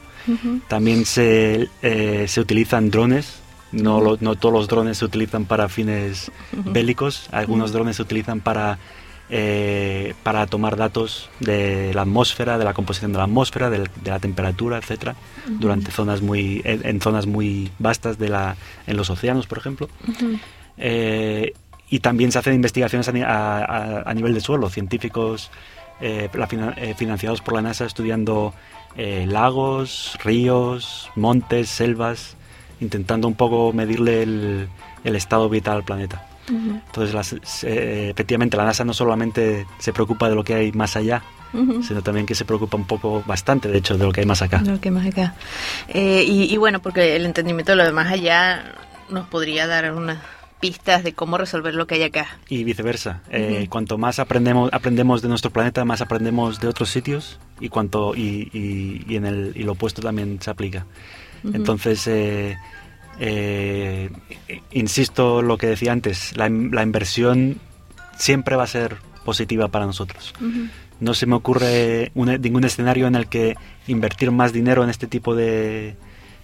También 0.68 1.06
se, 1.06 1.70
eh, 1.84 2.26
se 2.28 2.42
utilizan 2.42 2.90
drones. 2.90 3.40
No, 3.72 4.02
lo- 4.02 4.18
no 4.22 4.36
todos 4.36 4.54
los 4.54 4.68
drones 4.68 4.98
se 4.98 5.06
utilizan 5.06 5.46
para 5.46 5.70
fines 5.70 6.32
bélicos. 6.74 7.28
Algunos 7.32 7.72
drones 7.74 7.98
se 7.98 8.02
utilizan 8.04 8.40
para, 8.42 8.78
eh, 9.30 10.14
para 10.24 10.46
tomar 10.48 10.78
datos 10.78 11.30
de 11.42 11.94
la 11.94 12.04
atmósfera, 12.04 12.58
de 12.58 12.64
la 12.66 12.74
composición 12.74 13.12
de 13.12 13.18
la 13.18 13.26
atmósfera, 13.26 13.70
de, 13.70 13.90
la 14.06 14.20
temperatura, 14.20 14.78
etcétera, 14.78 15.16
durante 15.60 15.92
zonas 15.92 16.22
muy, 16.22 16.62
en, 16.64 16.86
en 16.88 17.02
zonas 17.02 17.26
muy 17.26 17.72
vastas 17.80 18.18
de 18.18 18.30
la, 18.30 18.56
en 18.88 18.96
los 18.98 19.10
océanos, 19.10 19.48
por 19.48 19.58
ejemplo. 19.58 19.90
Eh, 20.78 21.54
y 21.90 22.00
también 22.00 22.32
se 22.32 22.40
hacen 22.40 22.54
investigaciones 22.54 23.08
a, 23.08 23.12
a- 23.26 24.02
a- 24.10 24.14
nivel 24.14 24.34
de 24.34 24.42
suelo, 24.42 24.70
científicos 24.70 25.50
eh, 26.02 26.30
eh, 26.78 26.94
financiados 26.98 27.42
por 27.42 27.54
la 27.56 27.62
NASA 27.62 27.86
estudiando 27.86 28.54
eh, 28.96 29.26
lagos, 29.28 30.18
ríos, 30.24 31.10
montes, 31.16 31.70
selvas, 31.70 32.36
intentando 32.82 33.28
un 33.28 33.36
poco 33.36 33.72
medirle 33.74 34.24
el, 34.24 34.68
el 35.04 35.16
estado 35.16 35.50
vital 35.50 35.78
al 35.78 35.84
planeta. 35.84 36.24
Entonces, 36.50 37.14
las- 37.14 37.36
se- 37.44 38.10
efectivamente, 38.12 38.56
la 38.58 38.64
NASA 38.66 38.86
no 38.86 38.94
solamente 38.94 39.66
se 39.80 39.92
preocupa 39.94 40.30
de 40.30 40.36
lo 40.36 40.44
que 40.44 40.54
hay 40.56 40.72
más 40.72 40.96
allá, 40.96 41.22
sino 41.84 42.02
también 42.02 42.26
que 42.26 42.36
se 42.36 42.44
preocupa 42.46 42.76
un 42.78 42.86
poco, 42.86 43.24
bastante, 43.26 43.70
de 43.70 43.78
hecho, 43.78 43.98
de 43.98 44.04
lo 44.06 44.12
que 44.12 44.20
hay 44.22 44.26
más 44.26 44.42
acá. 44.42 44.62
Lo 44.62 44.80
que 44.82 44.92
más 44.92 45.06
acá. 45.08 45.34
Eh, 45.88 46.24
y, 46.28 46.44
y 46.54 46.58
bueno, 46.58 46.82
porque 46.82 47.16
el 47.16 47.26
entendimiento 47.26 47.72
de 47.72 47.78
lo 47.78 47.84
demás 47.86 48.12
allá 48.12 48.74
nos 49.10 49.28
podría 49.28 49.66
dar 49.68 49.92
unas 49.94 50.18
pistas 50.60 51.04
de 51.04 51.14
cómo 51.14 51.38
resolver 51.38 51.76
lo 51.76 51.86
que 51.88 51.96
hay 51.96 52.04
acá. 52.04 52.28
y 52.50 52.64
viceversa. 52.64 53.22
Eh, 53.30 53.68
Cuanto 53.70 53.98
más 53.98 54.20
aprendemos, 54.20 54.70
aprendemos 54.74 55.22
de 55.22 55.30
nuestro 55.30 55.52
planeta, 55.52 55.86
más 55.86 56.02
aprendemos 56.02 56.60
de 56.60 56.68
otros 56.68 56.90
sitios 56.90 57.40
y 57.60 57.70
cuanto 57.70 58.16
y, 58.16 58.50
y- 58.54 59.06
y 59.08 59.16
en 59.18 59.26
el 59.26 59.52
y 59.56 59.64
lo 59.64 59.74
opuesto 59.74 60.02
también 60.02 60.40
se 60.42 60.50
aplica. 60.50 60.86
Entonces, 61.54 62.06
eh, 62.08 62.58
eh, 63.20 64.10
insisto 64.72 65.42
lo 65.42 65.58
que 65.58 65.68
decía 65.68 65.92
antes, 65.92 66.36
la, 66.36 66.50
la 66.50 66.84
inversión 66.84 67.60
siempre 68.18 68.56
va 68.56 68.64
a 68.64 68.68
ser 68.68 68.98
positiva 69.26 69.68
para 69.68 69.86
nosotros. 69.86 70.34
No 71.00 71.14
se 71.14 71.26
me 71.28 71.36
ocurre 71.36 72.12
un- 72.16 72.42
ningún 72.42 72.64
escenario 72.64 73.06
en 73.08 73.16
el 73.16 73.28
que 73.28 73.56
invertir 73.88 74.32
más 74.32 74.52
dinero 74.54 74.84
en 74.84 74.90
este 74.90 75.06
tipo 75.08 75.36
de 75.36 75.96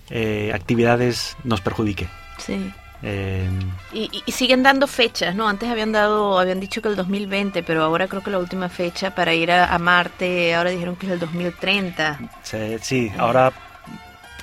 eh, 0.09 0.51
actividades 0.53 1.35
nos 1.43 1.61
perjudique. 1.61 2.07
Sí. 2.37 2.71
Eh, 3.03 3.49
Y, 3.91 4.09
y- 4.25 4.31
siguen 4.31 4.63
dando 4.63 4.87
fechas, 4.87 5.35
¿no? 5.35 5.47
Antes 5.49 5.69
habían 5.69 5.91
dado, 5.91 6.39
habían 6.39 6.59
dicho 6.59 6.81
que 6.81 6.87
el 6.87 6.95
2020, 6.95 7.61
pero 7.63 7.83
ahora 7.83 8.07
creo 8.07 8.23
que 8.23 8.31
la 8.31 8.39
última 8.39 8.69
fecha 8.69 9.13
para 9.13 9.33
ir 9.33 9.51
a, 9.51 9.73
a 9.73 9.77
Marte, 9.77 10.55
ahora 10.55 10.69
dijeron 10.69 10.95
que 10.95 11.07
es 11.07 11.11
el 11.11 11.19
2030. 11.19 12.19
Se- 12.43 12.79
sí, 12.79 13.11
ahora, 13.17 13.51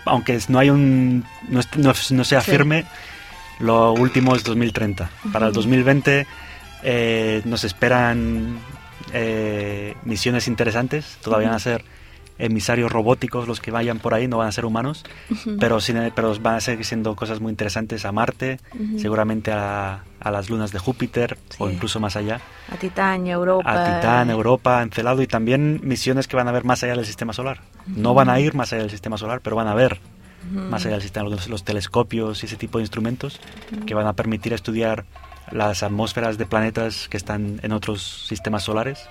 aunque 0.05 0.39
no 0.49 0.59
hay 0.59 0.69
un, 0.71 1.25
no, 1.49 1.61
no- 1.77 1.93
no 2.11 2.25
sea 2.25 2.41
Sí. 2.43 2.51
firme, 2.51 2.85
lo 3.61 3.93
último 3.93 4.37
es 4.37 4.45
2030. 4.45 5.11
Para 5.33 5.47
el 5.49 5.53
2020 5.55 6.27
eh, 6.83 7.43
nos 7.47 7.65
esperan 7.65 8.59
eh, 9.13 9.97
misiones 10.05 10.47
interesantes. 10.49 11.17
Todavía 11.23 11.49
van 11.49 11.57
a 11.57 11.61
ser 11.61 11.85
emisarios 12.41 12.91
robóticos 12.91 13.47
los 13.47 13.61
que 13.61 13.71
vayan 13.71 13.99
por 13.99 14.15
ahí, 14.15 14.27
no 14.29 14.39
van 14.39 14.49
a 14.49 14.53
ser 14.53 14.65
humanos, 14.65 15.05
pero, 15.59 15.81
sin- 15.81 16.11
pero 16.15 16.35
van 16.41 16.57
a 16.57 16.61
seguir 16.61 16.85
siendo 16.85 17.15
cosas 17.17 17.41
muy 17.41 17.51
interesantes 17.51 18.05
a 18.05 18.13
Marte, 18.13 18.59
seguramente 18.99 19.53
a, 19.53 20.05
a 20.21 20.31
las 20.31 20.51
lunas 20.51 20.73
de 20.73 20.79
Júpiter 20.79 21.39
o 21.59 21.69
incluso 21.71 22.01
más 22.01 22.17
allá, 22.17 22.41
A 22.73 22.77
Titania, 22.77 23.33
Europa. 23.35 23.71
a 23.73 23.85
Titán, 23.85 24.31
Europa, 24.31 24.83
Encelado 24.83 25.23
y 25.23 25.27
también 25.27 25.81
misiones 25.83 26.29
que 26.29 26.37
van 26.37 26.49
a 26.49 26.53
ver 26.53 26.65
más 26.65 26.83
allá 26.83 26.95
del 26.97 27.07
sistema 27.07 27.33
solar. 27.33 27.61
No 27.87 28.15
van 28.15 28.29
a 28.31 28.39
ir 28.41 28.55
más 28.55 28.73
allá 28.73 28.83
del 28.83 28.91
sistema 28.91 29.17
solar, 29.19 29.41
pero 29.43 29.57
van 29.57 29.67
a 29.69 29.75
ver 29.75 30.01
más 30.71 30.85
allá 30.87 30.95
del 30.95 31.03
sistema, 31.03 31.29
los, 31.29 31.49
los 31.49 31.65
telescopios 31.65 32.43
y 32.43 32.47
ese 32.47 32.57
tipo 32.57 32.79
de 32.79 32.83
instrumentos 32.85 33.41
que 33.87 33.95
van 33.95 34.07
a 34.07 34.15
permitir 34.15 34.53
estudiar 34.55 35.05
las 35.53 35.83
atmósferas 35.83 36.39
de 36.39 36.47
planetas 36.47 37.09
que 37.09 37.17
están 37.17 37.59
en 37.63 37.73
otros 37.73 38.25
sistemas 38.29 38.63
solares, 38.63 39.09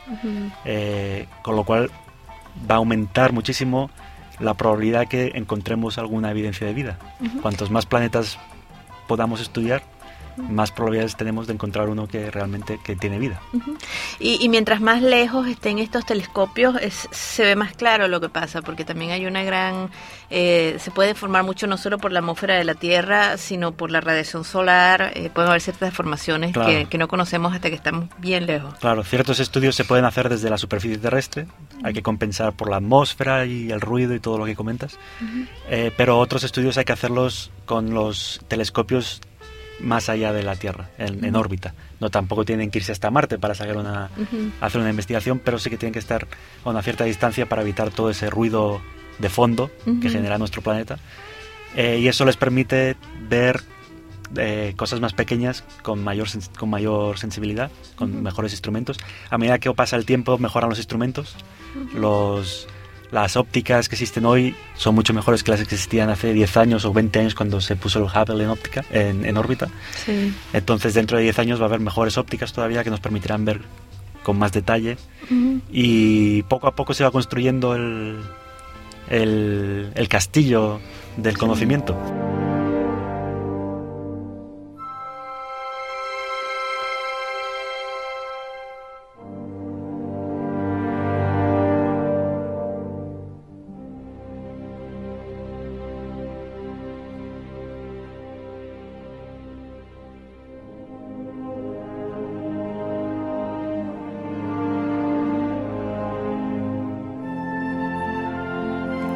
eh, 0.65 1.27
con 1.43 1.55
lo 1.55 1.63
cual 1.65 1.91
va 2.69 2.75
a 2.75 2.77
aumentar 2.77 3.31
muchísimo 3.33 3.89
la 4.39 4.53
probabilidad 4.53 5.07
que 5.07 5.31
encontremos 5.35 5.97
alguna 5.97 6.31
evidencia 6.31 6.65
de 6.65 6.73
vida. 6.73 6.97
Cuantos 7.41 7.71
más 7.71 7.85
planetas 7.85 8.37
podamos 9.07 9.41
estudiar, 9.41 9.83
más 10.37 10.71
probabilidades 10.71 11.15
tenemos 11.15 11.47
de 11.47 11.53
encontrar 11.53 11.89
uno 11.89 12.07
que 12.07 12.31
realmente 12.31 12.79
que 12.83 12.95
tiene 12.95 13.19
vida. 13.19 13.41
Y, 14.19 14.43
y 14.43 14.49
mientras 14.49 14.79
más 14.81 15.01
lejos 15.01 15.47
estén 15.47 15.79
estos 15.79 16.05
telescopios, 16.05 16.75
es- 16.81 17.07
se 17.11 17.43
ve 17.43 17.55
más 17.55 17.73
claro 17.75 18.07
lo 18.07 18.21
que 18.21 18.29
pasa, 18.29 18.61
porque 18.61 18.85
también 18.85 19.11
hay 19.11 19.25
una 19.25 19.43
gran... 19.43 19.89
eh, 20.29 20.77
se 20.79 20.91
puede 20.91 21.15
formar 21.15 21.43
mucho 21.43 21.67
no 21.67 21.77
solo 21.77 21.97
por 21.97 22.11
la 22.11 22.19
atmósfera 22.19 22.55
de 22.55 22.63
la 22.63 22.75
Tierra, 22.75 23.37
sino 23.37 23.71
por 23.73 23.91
la 23.91 24.01
radiación 24.01 24.43
solar. 24.43 25.11
eh, 25.15 25.29
pueden 25.33 25.49
haber 25.49 25.61
ciertas 25.61 25.93
formaciones 25.93 26.53
Claro. 26.53 26.69
que, 26.69 26.85
que 26.85 26.97
no 26.97 27.07
conocemos 27.07 27.53
hasta 27.53 27.69
que 27.69 27.75
estamos 27.75 28.09
bien 28.19 28.45
lejos. 28.45 28.75
Claro, 28.75 29.03
ciertos 29.03 29.39
estudios 29.39 29.75
se 29.75 29.83
pueden 29.85 30.05
hacer 30.05 30.29
desde 30.29 30.49
la 30.49 30.57
superficie 30.57 30.97
terrestre, 30.97 31.47
hay 31.83 31.93
que 31.93 32.01
compensar 32.03 32.53
por 32.53 32.69
la 32.69 32.77
atmósfera 32.77 33.45
y 33.45 33.71
el 33.71 33.81
ruido 33.81 34.13
y 34.15 34.19
todo 34.19 34.37
lo 34.37 34.45
que 34.45 34.55
comentas, 34.55 34.97
Eh, 35.69 35.91
pero 35.97 36.17
otros 36.19 36.43
estudios 36.43 36.77
hay 36.77 36.85
que 36.85 36.93
hacerlos 36.93 37.51
con 37.65 37.93
los 37.93 38.41
telescopios 38.47 39.21
más 39.81 40.09
allá 40.09 40.33
de 40.33 40.43
la 40.43 40.55
Tierra, 40.55 40.89
en, 40.97 41.23
en 41.23 41.35
órbita. 41.35 41.73
No 41.99 42.09
tampoco 42.09 42.45
tienen 42.45 42.71
que 42.71 42.79
irse 42.79 42.91
hasta 42.91 43.11
Marte 43.11 43.37
para 43.37 43.55
sacar 43.55 43.77
una, 43.77 44.09
hacer 44.61 44.81
una 44.81 44.89
investigación, 44.89 45.39
pero 45.39 45.59
sí 45.59 45.69
que 45.69 45.77
tienen 45.77 45.93
que 45.93 45.99
estar 45.99 46.27
a 46.63 46.69
una 46.69 46.81
cierta 46.81 47.03
distancia 47.03 47.47
para 47.47 47.61
evitar 47.61 47.91
todo 47.91 48.09
ese 48.09 48.29
ruido 48.29 48.81
de 49.19 49.29
fondo 49.29 49.69
que 50.01 50.09
genera 50.09 50.37
nuestro 50.37 50.61
planeta. 50.61 50.97
Eh, 51.75 51.99
y 52.01 52.07
eso 52.07 52.25
les 52.25 52.37
permite 52.37 52.95
ver 53.29 53.61
eh, 54.37 54.73
cosas 54.75 54.99
más 54.99 55.13
pequeñas 55.13 55.63
con 55.81 56.03
mayor, 56.03 56.27
con 56.57 56.69
mayor 56.69 57.17
sensibilidad, 57.17 57.71
con 57.95 58.23
mejores 58.23 58.53
instrumentos. 58.53 58.97
A 59.29 59.37
medida 59.37 59.59
que 59.59 59.71
pasa 59.73 59.95
el 59.95 60.05
tiempo, 60.05 60.37
mejoran 60.37 60.69
los 60.69 60.79
instrumentos. 60.79 61.35
Los, 61.93 62.67
las 63.11 63.35
ópticas 63.35 63.89
que 63.89 63.95
existen 63.95 64.25
hoy 64.25 64.55
son 64.75 64.95
mucho 64.95 65.13
mejores 65.13 65.43
que 65.43 65.51
las 65.51 65.59
que 65.59 65.75
existían 65.75 66.09
hace 66.09 66.33
10 66.33 66.57
años 66.57 66.85
o 66.85 66.93
20 66.93 67.19
años 67.19 67.35
cuando 67.35 67.59
se 67.61 67.75
puso 67.75 67.99
el 67.99 68.05
Hubble 68.05 68.43
en, 68.43 68.49
óptica, 68.49 68.85
en, 68.91 69.25
en 69.25 69.37
órbita. 69.37 69.69
Sí. 70.05 70.33
Entonces, 70.53 70.93
dentro 70.93 71.17
de 71.17 71.23
10 71.23 71.39
años 71.39 71.59
va 71.59 71.65
a 71.65 71.67
haber 71.67 71.79
mejores 71.79 72.17
ópticas 72.17 72.53
todavía 72.53 72.83
que 72.83 72.89
nos 72.89 72.99
permitirán 72.99 73.45
ver 73.45 73.61
con 74.23 74.37
más 74.37 74.51
detalle. 74.51 74.97
Y 75.71 76.43
poco 76.43 76.67
a 76.67 76.75
poco 76.75 76.93
se 76.93 77.03
va 77.03 77.11
construyendo 77.11 77.75
el, 77.75 78.19
el, 79.09 79.91
el 79.93 80.07
castillo 80.07 80.79
del 81.17 81.37
conocimiento. 81.37 81.95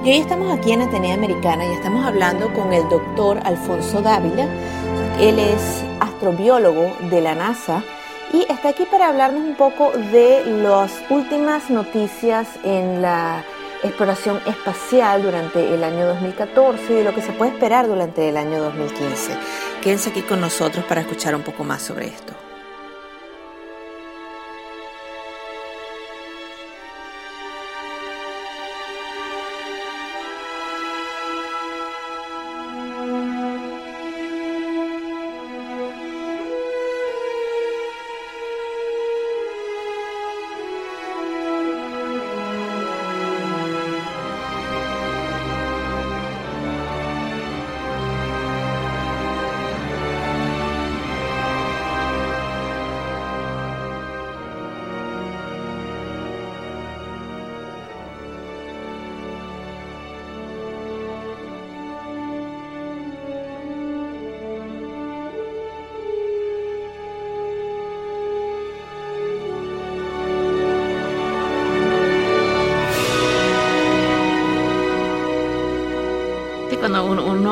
Y 0.04 0.10
hoy 0.10 0.18
estamos 0.18 0.52
aquí 0.52 0.74
en 0.74 0.82
Atenea 0.82 1.14
Americana 1.14 1.66
y 1.66 1.72
estamos 1.72 2.06
hablando 2.06 2.52
con 2.52 2.74
el 2.74 2.90
doctor 2.90 3.40
Alfonso 3.46 4.02
Dávila. 4.02 4.50
Él 5.18 5.40
es 5.40 5.82
astrobiólogo 6.02 6.94
de 7.10 7.22
la 7.22 7.36
NASA 7.36 7.82
y 8.34 8.42
está 8.52 8.70
aquí 8.70 8.84
para 8.84 9.08
hablarnos 9.08 9.42
un 9.42 9.56
poco 9.56 9.92
de 9.92 10.44
las 10.62 10.92
últimas 11.10 11.70
noticias 11.70 12.50
en 12.66 13.02
la 13.02 13.46
exploración 13.82 14.42
espacial 14.46 15.24
durante 15.24 15.74
el 15.74 15.82
año 15.86 16.06
2014 16.08 16.84
y 16.92 16.96
de 16.96 17.04
lo 17.06 17.16
que 17.16 17.22
se 17.22 17.32
puede 17.32 17.52
esperar 17.52 17.88
durante 17.88 18.28
el 18.28 18.36
año 18.36 18.62
2015. 18.62 19.38
Quédense 19.82 20.10
aquí 20.10 20.22
con 20.24 20.42
nosotros 20.42 20.84
para 20.84 21.00
escuchar 21.00 21.34
un 21.34 21.44
poco 21.44 21.64
más 21.64 21.82
sobre 21.82 22.08
esto. 22.08 22.34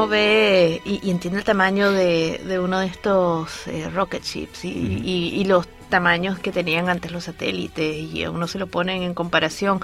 Uno, 0.01 0.07
ve 0.07 0.81
y, 0.85 1.09
entiende 1.09 1.39
el 1.39 1.45
tamaño 1.45 1.91
de, 1.91 2.59
uno 2.63 2.79
de 2.79 2.87
estos 2.87 3.67
eh, 3.67 3.89
rocket 3.93 4.23
ships 4.23 4.65
y, 4.65 5.43
los 5.45 5.67
tamaños 5.89 6.39
que 6.39 6.53
tenían 6.53 6.87
antes 6.87 7.11
los 7.11 7.25
satélites 7.25 7.97
y 7.97 8.25
uno 8.25 8.47
se 8.47 8.57
lo 8.57 8.67
ponen 8.67 9.03
en 9.03 9.13
comparación. 9.13 9.81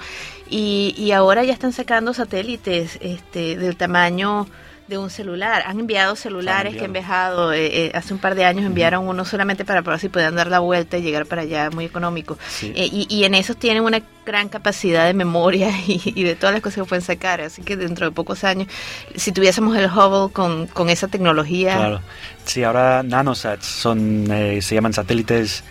Y, 0.48 0.94
y 0.96 1.12
ahora 1.12 1.44
ya 1.44 1.52
están 1.52 1.72
sacando 1.72 2.14
satélites 2.14 2.98
este, 3.02 3.56
del 3.56 3.76
tamaño 3.76 4.46
de 4.88 4.98
un 4.98 5.10
celular. 5.10 5.62
Han 5.66 5.80
enviado 5.80 6.16
celulares 6.16 6.74
que 6.74 6.84
han 6.84 6.92
viajado, 6.92 7.52
eh, 7.52 7.86
eh, 7.86 7.92
hace 7.94 8.14
un 8.14 8.18
par 8.18 8.34
de 8.34 8.44
años 8.44 8.64
enviaron 8.64 9.06
uno 9.06 9.24
solamente 9.24 9.64
para 9.64 9.82
probar 9.82 10.00
si 10.00 10.08
podían 10.08 10.34
dar 10.34 10.48
la 10.48 10.60
vuelta 10.60 10.96
y 10.96 11.02
llegar 11.02 11.26
para 11.26 11.42
allá, 11.42 11.70
muy 11.70 11.84
económico. 11.84 12.38
Eh, 12.62 12.88
y, 12.90 13.24
en 13.24 13.34
esos 13.34 13.56
tienen 13.56 13.82
una 13.82 14.00
gran 14.24 14.48
capacidad 14.48 15.06
de 15.06 15.14
memoria 15.14 15.70
y, 15.86 16.22
de 16.22 16.34
todas 16.34 16.54
las 16.54 16.62
cosas 16.62 16.82
que 16.82 16.88
pueden 16.88 17.04
sacar. 17.04 17.40
Así 17.42 17.62
que 17.62 17.76
dentro 17.76 18.06
de 18.06 18.12
pocos 18.12 18.44
años, 18.44 18.68
si 19.14 19.32
tuviésemos 19.32 19.76
el 19.76 19.86
Hubble 19.86 20.32
con, 20.32 20.66
con 20.66 20.88
esa 20.88 21.08
tecnología... 21.08 21.76
Claro. 21.76 22.00
Sí, 22.44 22.64
ahora 22.64 23.02
nanosats 23.02 23.66
son, 23.66 24.26
se 24.26 24.74
llaman 24.74 24.94
satélites 24.94 25.64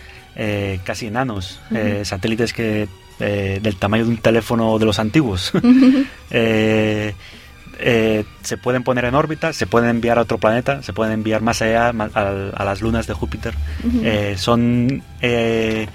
casi 0.84 1.08
enanos, 1.08 1.60
satélites 2.04 2.52
que 2.52 2.88
del 3.18 3.76
tamaño 3.76 4.04
de 4.04 4.10
un 4.10 4.18
teléfono 4.18 4.78
de 4.78 4.84
los 4.86 4.98
antiguos. 5.00 5.52
Eh, 6.30 7.14
se 7.78 8.56
pueden 8.56 8.82
poner 8.82 9.04
en 9.04 9.14
órbita, 9.14 9.52
se 9.52 9.66
pueden 9.66 9.90
enviar 9.90 10.18
a 10.18 10.22
otro 10.22 10.38
planeta, 10.38 10.82
se 10.82 10.92
pueden 10.92 11.12
enviar 11.12 11.42
más 11.42 11.62
allá 11.62 11.88
a, 11.88 12.64
las 12.64 12.80
lunas 12.80 13.06
de 13.06 13.14
Júpiter. 13.14 13.54
Eh, 14.02 14.34
son 14.36 15.02
eh, 15.20 15.86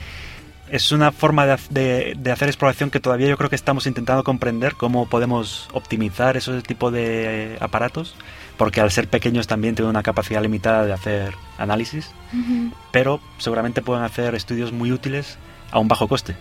es 0.69 0.91
una 0.91 1.11
forma 1.11 1.45
de, 1.45 2.17
hacer 2.31 2.47
exploración 2.47 2.89
que 2.89 2.99
todavía 2.99 3.27
yo 3.27 3.37
creo 3.37 3.49
que 3.49 3.55
estamos 3.55 3.85
intentando 3.85 4.23
comprender 4.23 4.73
cómo 4.75 5.07
podemos 5.07 5.67
optimizar 5.73 6.37
ese 6.37 6.61
tipo 6.61 6.89
de 6.89 7.57
aparatos, 7.59 8.15
porque 8.57 8.81
al 8.81 8.89
ser 8.89 9.07
pequeños 9.07 9.45
también 9.45 9.75
tienen 9.75 9.89
una 9.89 10.03
capacidad 10.03 10.41
limitada 10.41 10.85
de 10.85 10.93
hacer 10.93 11.33
análisis, 11.57 12.09
pero 12.91 13.19
seguramente 13.37 13.81
pueden 13.81 14.03
hacer 14.03 14.33
estudios 14.35 14.71
muy 14.71 14.91
útiles 14.91 15.37
a 15.71 15.79
un 15.79 15.87
bajo 15.87 16.07
coste. 16.07 16.35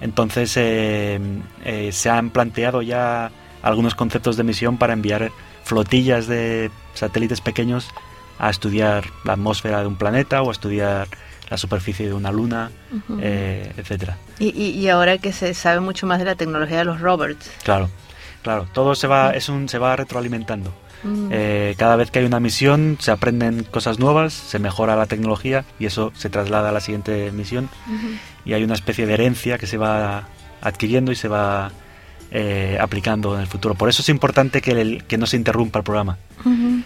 Entonces 0.00 0.50
se 0.52 2.10
han 2.10 2.30
planteado 2.30 2.80
ya 2.80 3.30
algunos 3.62 3.94
conceptos 3.94 4.36
de 4.36 4.44
misión 4.44 4.78
para 4.78 4.92
enviar 4.92 5.30
flotillas 5.64 6.26
de 6.26 6.70
satélites 6.94 7.40
pequeños 7.40 7.88
a 8.38 8.50
estudiar 8.50 9.04
la 9.24 9.34
atmósfera 9.34 9.80
de 9.80 9.86
un 9.86 9.96
planeta 9.96 10.42
o 10.42 10.48
a 10.48 10.52
estudiar 10.52 11.08
la 11.48 11.56
superficie 11.58 12.06
de 12.06 12.14
una 12.14 12.32
luna, 12.32 12.70
eh, 13.20 13.72
etcétera. 13.76 14.16
Y, 14.38 14.88
ahora 14.88 15.18
que 15.18 15.32
se 15.32 15.52
sabe 15.54 15.80
mucho 15.80 16.06
más 16.06 16.18
de 16.18 16.24
la 16.24 16.34
tecnología 16.34 16.78
de 16.78 16.84
los 16.84 17.00
rovers. 17.00 17.50
Claro, 17.62 17.90
claro, 18.42 18.66
todo 18.72 18.94
se 18.94 19.06
va, 19.06 19.32
es 19.32 19.48
un, 19.48 19.68
se 19.68 19.78
va 19.78 19.94
retroalimentando. 19.94 20.72
Eh, 21.30 21.74
cada 21.78 21.96
vez 21.96 22.12
que 22.12 22.20
hay 22.20 22.24
una 22.24 22.38
misión 22.38 22.96
se 23.00 23.10
aprenden 23.10 23.64
cosas 23.64 23.98
nuevas, 23.98 24.32
se 24.32 24.60
mejora 24.60 24.94
la 24.94 25.06
tecnología 25.06 25.64
y 25.80 25.86
eso 25.86 26.12
se 26.14 26.30
traslada 26.30 26.68
a 26.68 26.72
la 26.72 26.80
siguiente 26.80 27.32
misión 27.32 27.68
y 28.44 28.52
hay 28.52 28.62
una 28.62 28.74
especie 28.74 29.04
de 29.04 29.14
herencia 29.14 29.58
que 29.58 29.66
se 29.66 29.78
va 29.78 30.28
adquiriendo 30.60 31.10
y 31.10 31.16
se 31.16 31.26
va 31.26 31.72
eh, 32.34 32.78
aplicando 32.80 33.34
en 33.34 33.42
el 33.42 33.46
futuro. 33.46 33.74
Por 33.74 33.90
eso 33.90 34.00
es 34.00 34.08
importante 34.08 34.62
que, 34.62 35.02
que 35.06 35.18
no 35.18 35.26
se 35.26 35.36
interrumpa 35.36 35.80
el 35.80 35.84
programa. 35.84 36.16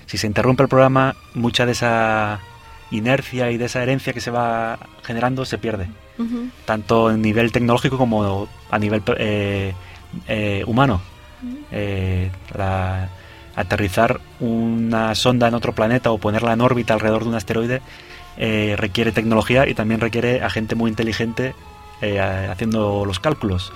Si 0.06 0.18
se 0.18 0.26
interrumpe 0.26 0.64
el 0.64 0.68
programa, 0.68 1.14
mucha 1.35 1.64
de 1.64 1.70
esa 1.70 2.40
inercia 2.90 3.52
y 3.52 3.56
de 3.56 3.66
esa 3.66 3.80
herencia 3.80 4.12
que 4.12 4.20
se 4.20 4.32
va 4.32 4.76
generando 5.04 5.44
se 5.44 5.59
pierde, 5.59 5.87
tanto 6.64 7.06
a 7.06 7.16
nivel 7.16 7.52
tecnológico 7.52 7.96
como 7.96 8.48
a 8.72 8.78
nivel 8.80 9.04
eh, 9.18 9.72
eh, 10.26 10.64
humano. 10.66 11.00
aterrizar 13.54 14.20
una 14.40 15.14
sonda 15.14 15.46
en 15.46 15.54
otro 15.54 15.74
planeta 15.76 16.11
o 16.11 16.18
ponerla 16.18 16.54
en 16.54 16.61
órbita 16.61 16.94
alrededor 16.94 17.22
de 17.22 17.28
un 17.28 17.35
asteroide 17.37 17.82
requiere 18.76 19.12
tecnología 19.12 19.68
y 19.68 19.74
también 19.74 20.00
requiere 20.00 20.42
a 20.42 20.50
gente 20.50 20.74
muy 20.74 20.90
inteligente 20.90 21.54
eh, 22.02 22.20
haciendo 22.20 23.04
los 23.04 23.20
cálculos. 23.20 23.72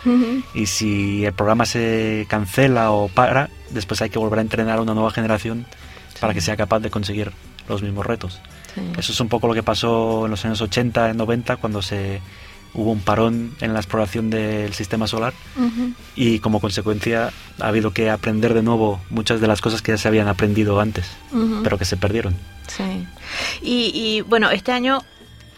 Y 0.54 0.66
si 0.66 1.24
el 1.24 1.32
programa 1.32 1.66
se 1.66 2.26
cancela 2.28 2.90
o 2.90 3.08
para, 3.08 3.48
después 3.70 4.02
hay 4.02 4.10
que 4.10 4.18
volver 4.18 4.38
a 4.38 4.42
entrenar 4.42 4.78
a 4.78 4.82
una 4.82 4.94
nueva 4.94 5.10
generación 5.10 5.66
para 6.20 6.34
que 6.34 6.40
sea 6.40 6.56
capaz 6.56 6.80
de 6.80 6.90
conseguir 6.90 7.32
los 7.68 7.82
mismos 7.82 8.04
retos. 8.06 8.40
Eso 8.98 9.12
es 9.12 9.20
un 9.20 9.28
poco 9.28 9.48
lo 9.48 9.54
que 9.54 9.62
pasó 9.62 10.26
en 10.26 10.30
los 10.30 10.44
años 10.44 10.60
80, 10.60 11.14
90, 11.14 11.56
cuando 11.56 11.82
se 11.82 12.20
hubo 12.72 12.92
un 12.92 13.00
parón 13.00 13.52
en 13.60 13.72
la 13.72 13.80
exploración 13.80 14.30
del 14.30 14.72
sistema 14.74 15.06
solar 15.08 15.32
y 16.14 16.38
como 16.38 16.60
consecuencia 16.60 17.32
ha 17.58 17.66
habido 17.66 17.92
que 17.92 18.10
aprender 18.10 18.54
de 18.54 18.62
nuevo 18.62 19.00
muchas 19.10 19.40
de 19.40 19.48
las 19.48 19.60
cosas 19.60 19.82
que 19.82 19.92
ya 19.92 19.98
se 19.98 20.06
habían 20.06 20.28
aprendido 20.28 20.78
antes, 20.78 21.06
pero 21.64 21.78
que 21.78 21.84
se 21.84 21.96
perdieron. 21.96 22.36
Sí. 22.68 23.06
Y, 23.62 23.90
y 23.94 24.20
bueno, 24.20 24.50
este 24.50 24.70
año 24.72 25.02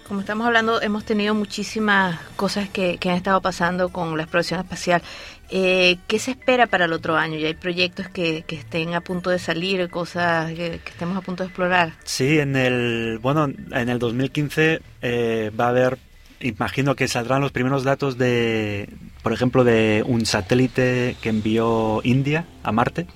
como 0.07 0.21
estamos 0.21 0.47
hablando, 0.47 0.81
hemos 0.83 1.05
tenido 1.05 1.35
muchísimas 1.35 2.19
cosas 2.37 2.69
que, 2.69 2.99
han 3.05 3.17
estado 3.17 3.41
pasando 3.41 3.91
con 3.91 4.17
la 4.17 4.25
exploración 4.25 4.61
espacial. 4.61 5.03
Eh, 5.51 5.99
¿Qué 6.07 6.19
se 6.19 6.33
espera 6.33 6.67
para 6.67 6.87
el 6.87 6.93
otro 6.93 7.17
año? 7.17 7.38
¿Ya 7.38 7.49
hay 7.49 7.55
proyectos 7.55 8.09
que, 8.09 8.45
estén 8.49 8.95
a 8.95 9.01
punto 9.01 9.31
de 9.31 9.38
salir, 9.38 9.88
cosas 9.91 10.53
que, 10.53 10.81
estemos 10.87 11.17
a 11.17 11.21
punto 11.21 11.43
de 11.43 11.49
explorar? 11.49 11.93
Sí, 12.05 12.38
en 12.38 12.57
el, 12.57 13.19
bueno, 13.21 13.45
en 13.45 13.88
el 13.88 13.99
2015 13.99 14.81
eh, 15.03 15.51
va 15.59 15.67
a 15.67 15.69
haber, 15.69 15.99
imagino 16.41 16.95
que 16.97 17.09
saldrán 17.09 17.41
los 17.41 17.53
primeros 17.53 17.85
datos 17.85 18.19
de, 18.19 18.88
por 19.23 19.33
ejemplo, 19.33 19.65
de 19.65 20.03
un 20.07 20.27
satélite 20.27 21.17
que 21.21 21.29
envió 21.29 22.01
India 22.05 22.47
a 22.62 22.73
Marte, 22.73 23.07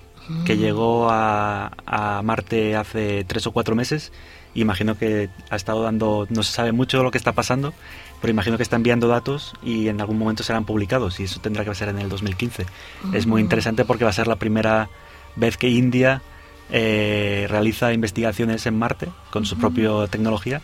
que 0.45 0.57
mm. 0.57 0.59
llegó 0.59 1.09
a, 1.11 1.73
a 1.87 2.23
Marte 2.23 2.75
hace 2.77 3.25
tres 3.25 3.47
o 3.47 3.53
cuatro 3.53 3.75
meses 3.75 4.13
imagino 4.61 4.99
que 4.99 5.29
ha 5.51 5.57
estado 5.57 5.83
dando, 5.83 6.27
no 6.31 6.43
se 6.43 6.53
sabe 6.53 6.73
mucho 6.73 7.03
lo 7.03 7.11
que 7.11 7.19
está 7.19 7.33
pasando, 7.33 7.75
pero 8.21 8.31
imagino 8.31 8.57
que 8.57 8.63
está 8.63 8.77
enviando 8.77 9.09
datos 9.09 9.55
y 9.63 9.89
en 9.89 10.01
algún 10.01 10.19
momento 10.19 10.43
serán 10.43 10.65
publicados 10.65 11.21
y 11.21 11.25
eso 11.25 11.41
tendrá 11.41 11.65
que 11.65 11.75
ser 11.75 11.89
en 11.89 11.99
el 11.99 12.09
2015. 12.09 12.67
Es 13.13 13.27
muy 13.27 13.41
interesante 13.41 13.85
porque 13.85 14.05
va 14.05 14.11
a 14.11 14.15
ser 14.15 14.27
la 14.27 14.37
primera 14.37 14.89
vez 15.37 15.57
que 15.57 15.69
India 15.69 16.23
eh, 16.71 17.47
realiza 17.49 17.93
investigaciones 17.93 18.67
en 18.67 18.79
Marte 18.79 19.09
con 19.31 19.45
su 19.45 19.57
propia 19.57 19.91
tecnología, 20.09 20.63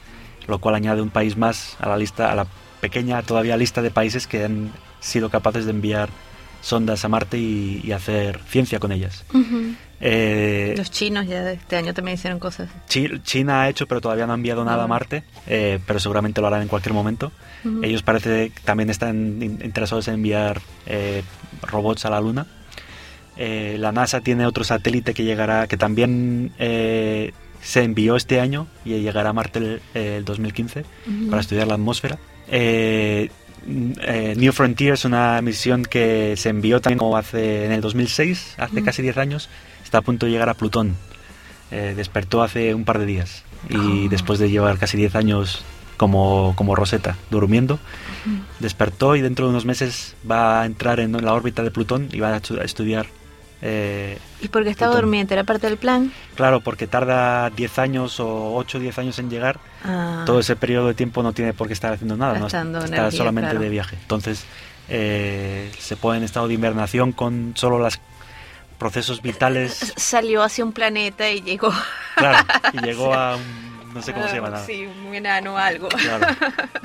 lo 0.49 0.59
cual 0.59 0.75
añade 0.75 1.03
un 1.03 1.11
país 1.11 1.37
más 1.37 1.77
a 1.79 1.89
la 1.89 1.97
lista, 1.97 2.33
a 2.33 2.35
la 2.35 2.47
pequeña 2.81 3.23
todavía 3.23 3.57
lista 3.57 3.83
de 3.83 3.91
países 3.91 4.27
que 4.27 4.45
han 4.45 4.73
sido 5.01 5.31
capaces 5.31 5.65
de 5.67 5.71
enviar 5.71 6.09
sondas 6.61 7.05
a 7.05 7.09
Marte 7.09 7.39
y, 7.39 7.93
hacer 7.93 8.41
ciencia 8.49 8.79
con 8.79 8.93
ellas. 8.93 9.25
Eh, 10.05 10.75
Los 10.77 10.91
chinos 10.91 11.29
ya 11.29 11.49
este 11.53 11.77
año 11.77 11.95
también 11.95 12.17
hicieron 12.17 12.41
cosas. 12.41 12.69
China 12.89 13.63
ha 13.63 13.69
hecho, 13.69 13.87
pero 13.87 14.01
todavía 14.01 14.27
no 14.27 14.33
ha 14.33 14.35
enviado 14.35 14.65
nada 14.65 14.83
a 14.83 14.87
Marte, 14.89 15.23
eh, 15.47 15.79
pero 15.87 16.01
seguramente 16.01 16.41
lo 16.41 16.49
harán 16.49 16.63
en 16.63 16.69
cualquier 16.69 16.93
momento. 16.93 17.31
Ellos 17.83 18.03
parece 18.03 18.51
que 18.51 18.61
también 18.63 18.91
están 18.91 19.41
interesados 19.41 20.09
en 20.09 20.15
enviar 20.15 20.61
eh, 20.87 21.23
robots 21.63 22.05
a 22.05 22.11
la 22.11 22.21
Luna. 22.21 22.49
la 23.37 23.93
NASA 23.93 24.21
tiene 24.21 24.45
otro 24.45 24.65
satélite 24.65 25.15
que 25.15 25.23
llegará, 25.23 25.69
que 25.69 25.77
también 25.77 26.53
se 26.59 27.83
envió 27.85 28.17
este 28.17 28.41
año 28.41 28.67
y 28.85 28.99
llegará 28.99 29.31
a 29.31 29.33
Marte 29.33 29.81
el, 29.95 30.25
2015 30.25 30.85
para 31.31 31.41
estudiar 31.41 31.69
la 31.69 31.75
atmósfera. 31.75 32.19
New 33.65 34.53
Frontier 34.53 34.95
es 34.95 35.05
una 35.05 35.41
misión 35.43 35.85
que 35.85 36.35
se 36.37 36.49
envió 36.49 36.81
también 36.81 36.99
como 36.99 37.17
hace 37.17 37.67
en 37.67 37.71
el 37.71 37.81
2006, 37.81 38.57
hace 38.59 38.83
casi 38.83 39.03
10 39.03 39.17
años, 39.19 39.49
está 39.93 39.99
a 39.99 40.03
punto 40.03 40.25
de 40.25 40.33
llegar 40.33 40.49
a 40.49 40.55
Plutón. 40.55 40.97
Eh, 41.71 41.93
despertó 41.95 42.43
hace 42.43 42.75
un 42.75 42.87
par 42.87 42.99
de 42.99 43.05
días 43.05 43.45
y 43.69 44.07
ah. 44.07 44.09
después 44.09 44.39
de 44.39 44.49
llevar 44.49 44.79
casi 44.79 44.97
10 44.97 45.15
años 45.17 45.65
como, 45.99 46.55
como 46.57 46.75
Rosetta 46.75 47.19
durmiendo, 47.31 47.79
despertó 48.59 49.17
y 49.17 49.21
dentro 49.21 49.45
de 49.45 49.51
unos 49.51 49.67
meses 49.67 50.17
va 50.29 50.63
a 50.63 50.67
entrar 50.67 50.99
en 50.99 51.13
la 51.13 51.35
órbita 51.35 51.63
de 51.63 51.71
Plutón 51.71 52.09
y 52.11 52.21
va 52.21 52.33
a, 52.35 52.65
estudiar. 52.65 53.07
Eh, 53.61 54.17
¿Y 54.41 54.49
por 54.49 54.65
qué 54.65 54.71
estaba 54.71 54.95
durmiente? 54.95 55.35
¿Era 55.35 55.45
parte 55.45 55.67
del 55.67 55.77
plan? 55.77 56.11
Claro, 56.37 56.63
porque 56.63 56.87
tarda 56.87 57.51
10 57.51 57.79
años 57.79 58.19
o 58.19 58.55
8 58.55 58.79
o 58.79 58.81
10 58.81 58.99
años 58.99 59.19
en 59.19 59.29
llegar. 59.29 59.61
Ah. 59.85 60.23
Todo 60.25 60.41
ese 60.41 60.57
periodo 60.57 60.87
de 60.87 60.95
tiempo 60.95 61.23
no 61.23 61.35
tiene 61.35 61.53
por 61.53 61.67
qué 61.67 61.75
estar 61.75 61.93
haciendo 61.93 62.17
nada, 62.17 62.39
no 62.39 62.47
está 62.47 63.11
solamente 63.11 63.59
de 63.59 63.69
viaje. 63.69 63.99
Entonces 64.01 64.47
eh, 64.89 65.71
se 65.79 65.97
pone 65.97 66.19
en 66.19 66.25
estado 66.25 66.49
de 66.49 66.55
invernación 66.55 67.13
con 67.13 67.53
solo 67.57 67.79
las 67.79 68.01
procesos 68.83 69.23
vitales. 69.23 69.95
Salió 69.97 70.43
hacia 70.43 70.65
un 70.65 70.73
planeta 70.73 71.31
y 71.31 71.41
llegó. 71.41 71.73
Claro, 72.17 72.45
y 72.73 72.79
llegó 72.85 73.15
a 73.15 73.37
un. 73.37 73.73
No 73.95 74.01
sé 74.01 74.13
cómo 74.15 74.27
se 74.27 74.37
llama 74.37 74.49
nada. 74.51 74.65
Sí, 74.65 74.87
un 75.07 75.15
enano 75.15 75.57
algo. 75.57 75.89
Claro. 75.89 76.27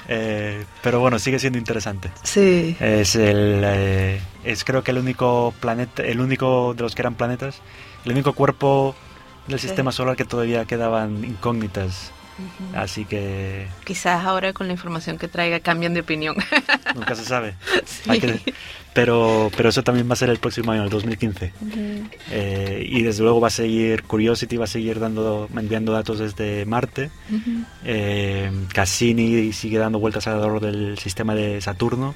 Eh, 0.09 0.63
pero 0.81 1.01
bueno, 1.01 1.19
sigue 1.19 1.37
siendo 1.37 1.59
interesante. 1.59 2.09
Sí. 2.23 2.77
Es 2.79 3.17
el. 3.17 3.61
Eh, 3.65 4.21
es 4.45 4.63
creo 4.63 4.81
que 4.81 4.91
el 4.91 4.99
único 4.99 5.53
planeta. 5.59 6.01
El 6.01 6.21
único 6.21 6.73
de 6.73 6.83
los 6.83 6.95
que 6.95 7.01
eran 7.01 7.15
planetas. 7.15 7.59
El 8.05 8.13
único 8.13 8.31
cuerpo 8.31 8.95
del 9.47 9.59
sistema 9.59 9.91
solar 9.91 10.15
que 10.15 10.23
todavía 10.23 10.63
quedaban 10.63 11.25
incógnitas. 11.25 12.13
Así 12.73 13.03
que... 13.03 13.67
Quizás 13.83 14.23
ahora 14.23 14.53
con 14.53 14.67
la 14.67 14.73
información 14.73 15.17
que 15.17 15.27
traiga 15.27 15.59
cambian 15.59 15.93
de 15.93 16.01
opinión. 16.01 16.37
Nunca 16.95 17.15
se 17.15 17.25
sabe. 17.25 17.55
Pero, 18.97 19.51
pero 19.55 19.69
eso 19.69 19.83
también 19.83 20.09
va 20.09 20.13
a 20.13 20.15
ser 20.15 20.31
el 20.31 20.39
próximo 20.39 20.71
año, 20.71 20.81
el 20.81 20.89
2015. 20.89 21.53
Eh, 22.31 22.83
y 22.89 23.03
desde 23.03 23.21
luego 23.21 23.39
va 23.39 23.49
a 23.49 23.51
seguir 23.51 24.01
Curiosity, 24.01 24.57
va 24.57 24.63
a 24.63 24.67
seguir 24.67 24.99
dando, 24.99 25.47
enviando 25.55 25.91
datos 25.91 26.17
desde 26.17 26.65
Marte. 26.65 27.11
Eh, 27.85 28.49
Cassini 28.73 29.53
sigue 29.53 29.77
dando 29.77 29.99
vueltas 29.99 30.25
alrededor 30.25 30.61
del 30.61 30.97
sistema 30.97 31.35
de 31.35 31.61
Saturno. 31.61 32.15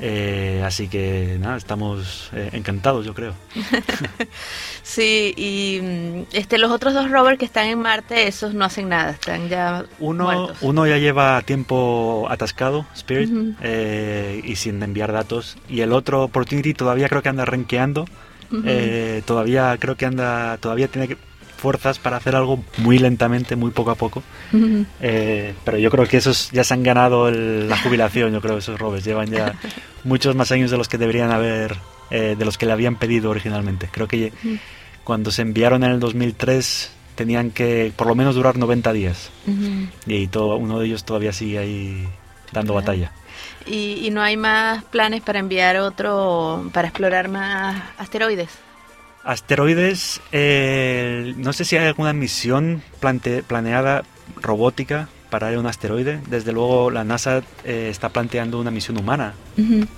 Eh, 0.00 0.62
así 0.64 0.88
que 0.88 1.36
nada, 1.38 1.56
estamos 1.56 2.30
eh, 2.32 2.50
encantados, 2.52 3.04
yo 3.04 3.14
creo. 3.14 3.34
sí, 4.82 5.34
y 5.36 5.80
mm, 5.82 6.22
este, 6.32 6.58
los 6.58 6.70
otros 6.70 6.94
dos 6.94 7.10
rovers 7.10 7.38
que 7.38 7.44
están 7.44 7.66
en 7.66 7.78
Marte, 7.78 8.26
esos 8.26 8.54
no 8.54 8.64
hacen 8.64 8.88
nada, 8.88 9.10
están 9.10 9.48
ya 9.48 9.84
Uno, 9.98 10.24
muertos. 10.24 10.58
uno 10.62 10.86
ya 10.86 10.96
lleva 10.98 11.40
tiempo 11.42 12.26
atascado, 12.30 12.86
Spirit, 12.94 13.30
eh, 13.60 14.40
y 14.44 14.56
sin 14.56 14.82
enviar 14.82 15.12
datos. 15.12 15.56
Y 15.68 15.81
el 15.82 15.92
otro, 15.92 16.22
Opportunity, 16.24 16.74
todavía 16.74 17.08
creo 17.08 17.22
que 17.22 17.28
anda 17.28 17.44
renqueando. 17.44 18.06
Eh, 18.66 19.22
todavía 19.24 19.76
creo 19.78 19.96
que 19.96 20.04
anda, 20.06 20.56
todavía 20.58 20.88
tiene 20.88 21.08
que- 21.08 21.16
fuerzas 21.56 22.00
para 22.00 22.16
hacer 22.16 22.34
algo 22.34 22.62
muy 22.78 22.98
lentamente, 22.98 23.54
muy 23.54 23.70
poco 23.70 23.92
a 23.92 23.94
poco. 23.94 24.22
Eh, 25.00 25.54
pero 25.64 25.78
yo 25.78 25.90
creo 25.92 26.06
que 26.08 26.16
esos 26.16 26.50
ya 26.50 26.64
se 26.64 26.74
han 26.74 26.82
ganado 26.82 27.28
el- 27.28 27.68
la 27.68 27.78
jubilación, 27.78 28.32
yo 28.32 28.40
creo, 28.40 28.58
esos 28.58 28.78
robes. 28.80 29.04
Llevan 29.04 29.30
ya 29.30 29.54
muchos 30.04 30.34
más 30.34 30.50
años 30.50 30.70
de 30.72 30.76
los 30.76 30.88
que 30.88 30.98
deberían 30.98 31.30
haber, 31.30 31.76
eh, 32.10 32.34
de 32.36 32.44
los 32.44 32.58
que 32.58 32.66
le 32.66 32.72
habían 32.72 32.96
pedido 32.96 33.30
originalmente. 33.30 33.88
Creo 33.92 34.08
que 34.08 34.32
cuando 35.04 35.30
se 35.30 35.42
enviaron 35.42 35.84
en 35.84 35.92
el 35.92 36.00
2003 36.00 36.90
tenían 37.14 37.50
que 37.52 37.92
por 37.94 38.06
lo 38.08 38.14
menos 38.16 38.34
durar 38.34 38.58
90 38.58 38.92
días. 38.92 39.30
Y 40.06 40.26
todo, 40.26 40.56
uno 40.56 40.80
de 40.80 40.86
ellos 40.86 41.04
todavía 41.04 41.32
sigue 41.32 41.58
ahí 41.58 42.08
dando 42.52 42.74
batalla. 42.74 43.12
Y, 43.66 44.06
y 44.06 44.10
no 44.10 44.22
hay 44.22 44.36
más 44.36 44.84
planes 44.84 45.22
para 45.22 45.38
enviar 45.38 45.76
otro, 45.76 46.68
para 46.72 46.88
explorar 46.88 47.28
más 47.28 47.82
asteroides. 47.98 48.50
Asteroides, 49.24 50.20
eh, 50.32 51.34
no 51.36 51.52
sé 51.52 51.64
si 51.64 51.76
hay 51.76 51.86
alguna 51.86 52.12
misión 52.12 52.82
plante- 53.00 53.42
planeada 53.42 54.02
robótica 54.40 55.08
para 55.30 55.56
un 55.58 55.66
asteroide. 55.66 56.20
Desde 56.28 56.52
luego 56.52 56.90
la 56.90 57.04
NASA 57.04 57.42
eh, 57.64 57.88
está 57.90 58.08
planteando 58.08 58.58
una 58.60 58.70
misión 58.70 58.98
humana 58.98 59.34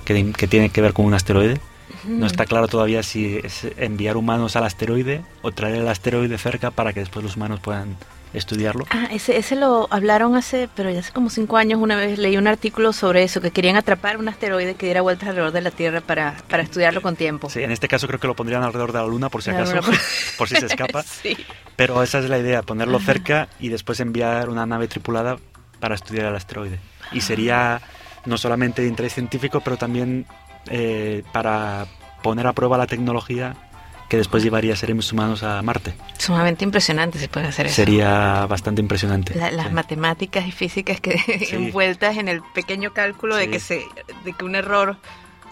que, 0.05 0.33
que 0.33 0.47
tiene 0.47 0.69
que 0.69 0.81
ver 0.83 0.93
con 0.93 1.07
un 1.07 1.15
asteroide. 1.15 1.59
No 2.07 2.27
está 2.27 2.45
claro 2.45 2.69
todavía 2.69 3.03
si 3.03 3.41
es 3.43 3.67
enviar 3.79 4.17
humanos 4.19 4.57
al 4.57 4.65
asteroide 4.65 5.23
o 5.43 5.53
traer 5.53 5.77
el 5.77 5.89
asteroide 5.89 6.37
cerca 6.37 6.71
para 6.71 6.93
que 6.93 7.01
después 7.01 7.25
los 7.25 7.37
humanos 7.37 7.61
puedan 7.61 7.97
estudiarlo. 8.35 8.87
Ah, 8.91 9.09
ese, 9.11 9.37
ese 9.37 9.57
lo 9.57 9.89
hablaron 9.91 10.37
hace, 10.37 10.69
pero 10.75 10.91
ya 10.91 11.01
hace 11.01 11.13
como 11.13 11.31
cinco 11.31 11.57
años, 11.57 11.81
una 11.81 11.97
vez 11.97 12.19
leí 12.19 12.37
un 12.37 12.47
artículo 12.47 12.93
sobre 12.93 13.23
eso, 13.23 13.41
que 13.41 13.51
querían 13.51 13.77
atrapar 13.77 14.17
un 14.17 14.29
asteroide 14.29 14.75
que 14.75 14.87
diera 14.87 15.01
vueltas 15.01 15.29
alrededor 15.29 15.53
de 15.53 15.61
la 15.61 15.71
Tierra 15.71 16.01
para, 16.01 16.37
para 16.49 16.63
estudiarlo 16.63 17.01
con 17.01 17.17
tiempo. 17.17 17.49
Sí, 17.49 17.63
en 17.63 17.71
este 17.71 17.89
caso 17.89 18.07
creo 18.07 18.21
que 18.21 18.27
lo 18.27 18.35
pondrían 18.35 18.63
alrededor 18.63 18.93
de 18.93 18.99
la 18.99 19.07
Luna 19.07 19.29
por 19.29 19.43
si 19.43 19.51
acaso, 19.51 19.81
por 20.39 20.49
si 20.49 20.57
se 20.57 20.67
escapa. 20.67 21.03
sí. 21.23 21.37
Pero 21.77 22.03
esa 22.03 22.19
es 22.19 22.29
la 22.29 22.39
idea, 22.39 22.63
ponerlo 22.63 22.99
cerca 23.01 23.49
y 23.61 23.69
después 23.69 24.01
enviar 24.01 24.49
una 24.49 24.67
nave 24.67 24.89
tripulada 24.89 25.39
para 25.81 25.95
estudiar 25.95 26.27
el 26.27 26.37
asteroide. 26.37 26.79
Y 27.13 27.21
sería 27.21 27.81
no 28.25 28.39
solamente 28.39 28.83
de 28.83 28.89
interés 28.89 29.15
científico, 29.15 29.61
pero 29.61 29.77
también 29.77 30.27
eh, 30.71 31.23
para 31.33 31.87
poner 32.23 32.47
a 32.47 32.53
prueba 32.53 32.79
la 32.79 32.87
tecnología 32.87 33.55
que 34.15 34.19
después 34.19 34.45
llevaría 34.45 34.77
seres 34.77 35.13
humanos 35.13 35.43
a 35.43 35.61
Marte. 35.63 35.93
Sumamente 36.19 36.63
impresionante 36.65 37.19
si 37.19 37.27
pueden 37.27 37.49
hacer 37.49 37.67
eso. 37.67 37.75
Sería 37.75 38.47
bastante 38.47 38.81
impresionante. 38.81 39.35
La- 39.35 39.51
las 39.51 39.67
Sí. 39.67 39.73
matemáticas 39.73 40.47
y 40.47 40.53
físicas 40.53 41.01
que 41.01 41.17
envueltas 41.51 42.17
en 42.17 42.29
el 42.29 42.41
pequeño 42.55 42.93
cálculo 42.93 43.35
de 43.35 43.47
Sí. 43.47 43.51
que 43.51 43.59
se 43.59 43.83
de 44.25 44.33
que 44.33 44.45
un 44.45 44.55
error 44.55 44.99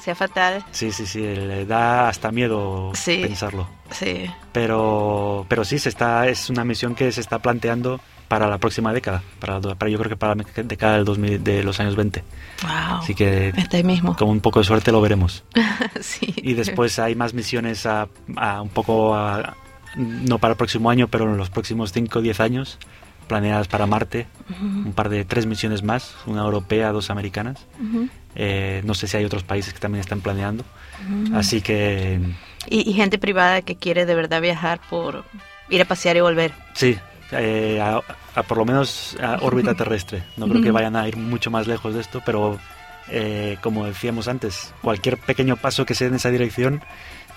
sea 0.00 0.14
fatal. 0.14 0.64
Sí, 0.70 0.92
sí, 0.92 1.06
sí, 1.06 1.20
le 1.22 1.66
da 1.66 2.08
hasta 2.08 2.30
miedo 2.30 2.92
Sí. 2.94 3.18
pensarlo. 3.20 3.68
Sí. 3.90 4.30
Pero, 4.52 5.44
pero 5.48 5.64
sí, 5.64 5.80
se 5.80 5.88
está, 5.88 6.28
es 6.28 6.48
una 6.48 6.64
misión 6.64 6.94
que 6.94 7.10
se 7.10 7.20
está 7.20 7.40
planteando 7.40 8.00
para 8.32 8.48
la 8.48 8.56
próxima 8.56 8.94
década, 8.94 9.22
para, 9.40 9.60
para 9.60 9.90
yo 9.90 9.98
creo 9.98 10.08
que 10.08 10.16
para 10.16 10.34
la 10.34 10.44
década 10.64 10.94
del 10.94 11.04
2000, 11.04 11.44
de 11.44 11.62
los 11.62 11.78
años 11.80 11.96
20. 11.96 12.24
Wow. 12.62 12.70
Así 13.00 13.14
que 13.14 13.52
ahí 13.74 13.84
mismo. 13.84 14.16
con 14.16 14.30
un 14.30 14.40
poco 14.40 14.60
de 14.60 14.64
suerte 14.64 14.90
lo 14.90 15.02
veremos. 15.02 15.44
sí. 16.00 16.32
Y 16.38 16.54
después 16.54 16.98
hay 16.98 17.14
más 17.14 17.34
misiones 17.34 17.84
a, 17.84 18.08
a 18.36 18.62
un 18.62 18.70
poco, 18.70 19.14
a- 19.14 19.54
no 19.96 20.38
para 20.38 20.52
el 20.52 20.56
próximo 20.56 20.88
año, 20.88 21.08
pero 21.08 21.30
en 21.30 21.36
los 21.36 21.50
próximos 21.50 21.92
5 21.92 22.20
o 22.20 22.22
10 22.22 22.40
años, 22.40 22.78
planeadas 23.28 23.68
para 23.68 23.84
Marte. 23.84 24.26
Un 24.48 24.94
par 24.94 25.10
de 25.10 25.26
tres 25.26 25.44
misiones 25.44 25.82
más, 25.82 26.14
una 26.24 26.40
europea, 26.40 26.90
dos 26.90 27.10
americanas. 27.10 27.66
Ujú. 27.86 28.08
Eh, 28.34 28.80
no 28.86 28.94
sé 28.94 29.08
si 29.08 29.18
hay 29.18 29.26
otros 29.26 29.42
países 29.42 29.74
que 29.74 29.78
también 29.78 30.00
están 30.00 30.22
planeando. 30.22 30.64
Así 31.34 31.60
que 31.60 32.18
y, 32.70 32.88
y 32.88 32.94
gente 32.94 33.18
privada 33.18 33.60
que 33.60 33.76
quiere 33.76 34.06
de 34.06 34.14
verdad 34.14 34.40
viajar 34.40 34.80
por 34.88 35.26
ir 35.68 35.82
a 35.82 35.84
pasear 35.84 36.16
y 36.16 36.20
volver. 36.22 36.52
sí, 36.72 36.96
eh, 37.32 37.78
a, 38.34 38.42
por 38.42 38.58
lo 38.58 38.64
menos 38.64 39.16
a 39.22 39.38
órbita 39.42 39.74
terrestre. 39.74 40.22
No 40.36 40.46
creo 40.48 40.62
que 40.62 40.70
vayan 40.70 40.96
a 40.96 41.06
ir 41.08 41.16
mucho 41.16 41.50
más 41.50 41.66
lejos 41.66 41.94
de 41.94 42.00
esto, 42.00 42.22
pero 42.24 42.58
eh, 43.08 43.56
como 43.62 43.84
decíamos 43.86 44.28
antes, 44.28 44.72
cualquier 44.82 45.18
pequeño 45.18 45.56
paso 45.56 45.84
que 45.84 45.94
se 45.94 46.04
dé 46.04 46.08
en 46.10 46.14
esa 46.16 46.30
dirección 46.30 46.82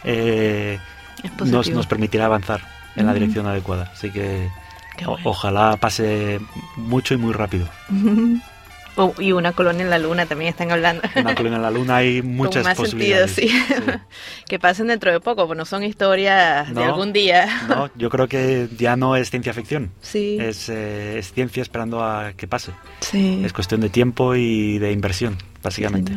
eh, 0.04 0.80
Es 1.24 1.32
nos, 1.52 1.70
nos 1.76 1.88
permitirá 1.88 2.26
avanzar 2.26 2.62
en 2.96 3.06
la 3.08 3.14
dirección 3.14 3.48
adecuada. 3.48 3.91
Así 3.93 4.12
que 4.12 4.50
o- 5.06 5.18
ojalá 5.24 5.76
pase 5.78 6.39
mucho 6.78 7.14
y 7.14 7.18
muy 7.18 7.34
rápido. 7.34 7.68
Oh, 8.98 9.14
y 9.20 9.32
una 9.34 9.52
colonia 9.52 9.84
en 9.84 9.89
la 9.89 10.00
luna 10.00 10.26
también 10.26 10.50
están 10.50 10.72
hablando. 10.72 11.02
Una 11.16 11.36
colina 11.36 11.58
en 11.58 11.62
la 11.62 11.72
luna 11.72 11.98
hay 11.98 12.22
muchas 12.24 12.64
más 12.64 12.78
posibilidades. 12.78 13.32
sentido, 13.32 13.58
sí. 13.58 13.93
que 14.48 14.58
pasen 14.60 14.88
dentro 14.88 15.12
de 15.12 15.20
poco, 15.20 15.46
pues 15.48 15.58
no 15.58 15.66
son 15.66 15.84
historias 15.84 16.68
de 16.70 16.74
No. 16.76 16.84
algún 16.84 17.12
día. 17.12 17.48
No, 17.68 17.89
yo 17.96 18.10
creo 18.10 18.28
que 18.28 18.70
ya 18.78 18.96
no 18.96 19.16
es 19.16 19.30
ciencia 19.30 19.54
ficción. 19.54 19.91
Sí. 20.02 20.38
Es, 20.39 20.70
eh, 20.70 21.18
es 21.20 21.34
ciencia 21.34 21.62
esperando 21.62 22.04
a 22.04 22.34
que 22.38 22.48
pase. 22.48 22.72
sí. 23.02 23.41
Es 23.43 23.52
cuestión 23.54 23.82
de 23.82 23.89
tiempo 23.89 24.34
y 24.36 24.78
de 24.80 24.91
inversión, 24.91 25.38
básicamente. 25.62 26.14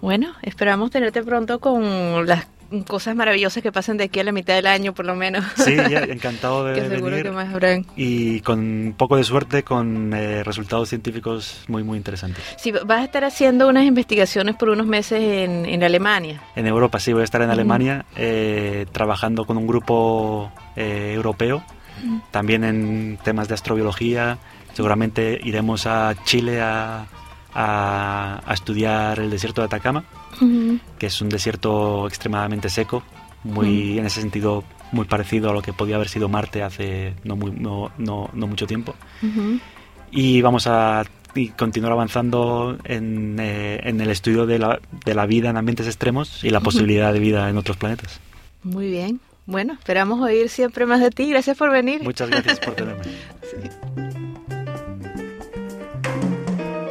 Bueno, 0.00 0.34
esperamos 0.42 0.90
tenerte 0.90 1.22
pronto 1.22 1.58
con 1.58 2.26
las 2.26 2.46
cosas 2.86 3.16
maravillosas 3.16 3.62
que 3.62 3.72
pasen 3.72 3.96
de 3.96 4.04
aquí 4.04 4.20
a 4.20 4.24
la 4.24 4.32
mitad 4.32 4.54
del 4.54 4.66
año, 4.66 4.92
por 4.92 5.06
lo 5.06 5.14
menos. 5.14 5.44
Sí, 5.56 5.76
ya, 5.76 6.00
encantado 6.08 6.64
de 6.64 6.74
que 6.74 6.88
seguro 6.88 7.10
venir. 7.16 7.24
que 7.24 7.30
más 7.30 7.52
habrán. 7.52 7.86
Y 7.96 8.40
con 8.40 8.58
un 8.58 8.94
poco 8.96 9.16
de 9.16 9.24
suerte, 9.24 9.62
con 9.62 10.12
eh, 10.12 10.44
resultados 10.44 10.88
científicos 10.88 11.64
muy, 11.68 11.82
muy 11.82 11.96
interesantes. 11.96 12.44
Sí, 12.58 12.72
vas 12.72 13.00
a 13.00 13.04
estar 13.04 13.24
haciendo 13.24 13.68
unas 13.68 13.84
investigaciones 13.84 14.56
por 14.56 14.68
unos 14.68 14.86
meses 14.86 15.20
en, 15.20 15.64
en 15.66 15.82
Alemania. 15.82 16.42
En 16.56 16.66
Europa, 16.66 16.98
sí, 16.98 17.12
voy 17.12 17.22
a 17.22 17.24
estar 17.24 17.40
en. 17.40 17.54
Alemania 17.54 18.04
eh, 18.16 18.86
trabajando 18.92 19.44
con 19.44 19.56
un 19.56 19.66
grupo 19.66 20.52
eh, 20.76 21.12
europeo, 21.14 21.64
también 22.30 22.64
en 22.64 23.18
temas 23.22 23.48
de 23.48 23.54
astrobiología. 23.54 24.38
Seguramente 24.74 25.38
iremos 25.42 25.86
a 25.86 26.14
Chile 26.24 26.60
a, 26.60 27.06
a- 27.54 28.42
a 28.44 28.54
estudiar 28.54 29.18
el 29.20 29.30
desierto 29.30 29.60
de 29.62 29.66
Atacama, 29.66 30.04
que 30.98 31.06
es 31.06 31.20
un 31.20 31.28
desierto 31.28 32.06
extremadamente 32.08 32.68
seco, 32.68 33.02
muy 33.44 33.98
en 33.98 34.06
ese 34.06 34.20
sentido 34.20 34.64
muy 34.92 35.06
parecido 35.06 35.50
a 35.50 35.52
lo 35.52 35.60
que 35.62 35.72
podía 35.72 35.96
haber 35.96 36.08
sido 36.08 36.28
Marte 36.28 36.62
hace 36.62 37.14
no, 37.24 37.36
muy, 37.36 37.50
no, 37.52 37.90
no- 37.98 38.30
no 38.32 38.46
mucho 38.46 38.66
tiempo. 38.66 38.94
Y 40.10 40.40
vamos 40.42 40.66
a 40.66 41.04
y 41.36 41.48
continuar 41.48 41.90
avanzando 41.92 42.78
en, 42.84 43.36
eh, 43.40 43.80
en 43.82 44.00
el 44.00 44.10
estudio 44.10 44.46
de 44.46 44.60
la, 44.60 44.78
de 45.04 45.14
la 45.14 45.26
vida 45.26 45.50
en 45.50 45.56
ambientes 45.56 45.86
extremos 45.88 46.44
y 46.44 46.50
la 46.50 46.60
posibilidad 46.60 47.12
de 47.12 47.18
vida 47.18 47.50
en 47.50 47.56
otros 47.58 47.76
planetas. 47.76 48.20
Muy 48.62 48.88
bien. 48.88 49.18
Bueno, 49.46 49.72
esperamos 49.74 50.20
oír 50.20 50.48
siempre 50.48 50.86
más 50.86 51.00
de 51.00 51.10
ti. 51.10 51.28
Gracias 51.30 51.56
por 51.58 51.72
venir. 51.72 52.02
Muchas 52.04 52.30
gracias 52.30 52.60
por 52.60 52.74
tenerme. 52.74 53.02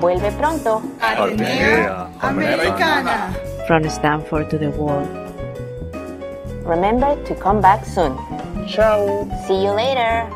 Vuelve 0.00 0.32
pronto. 0.32 0.80
Atenea 0.98 2.08
Americana. 2.20 3.34
From 3.66 3.88
Stanford 3.90 4.48
to 4.48 4.56
the 4.56 4.70
world. 4.70 5.06
Remember 6.64 7.22
to 7.24 7.34
come 7.34 7.60
back 7.60 7.84
soon. 7.84 8.16
Ciao. 8.66 9.28
See 9.46 9.62
you 9.62 9.72
later. 9.72 10.26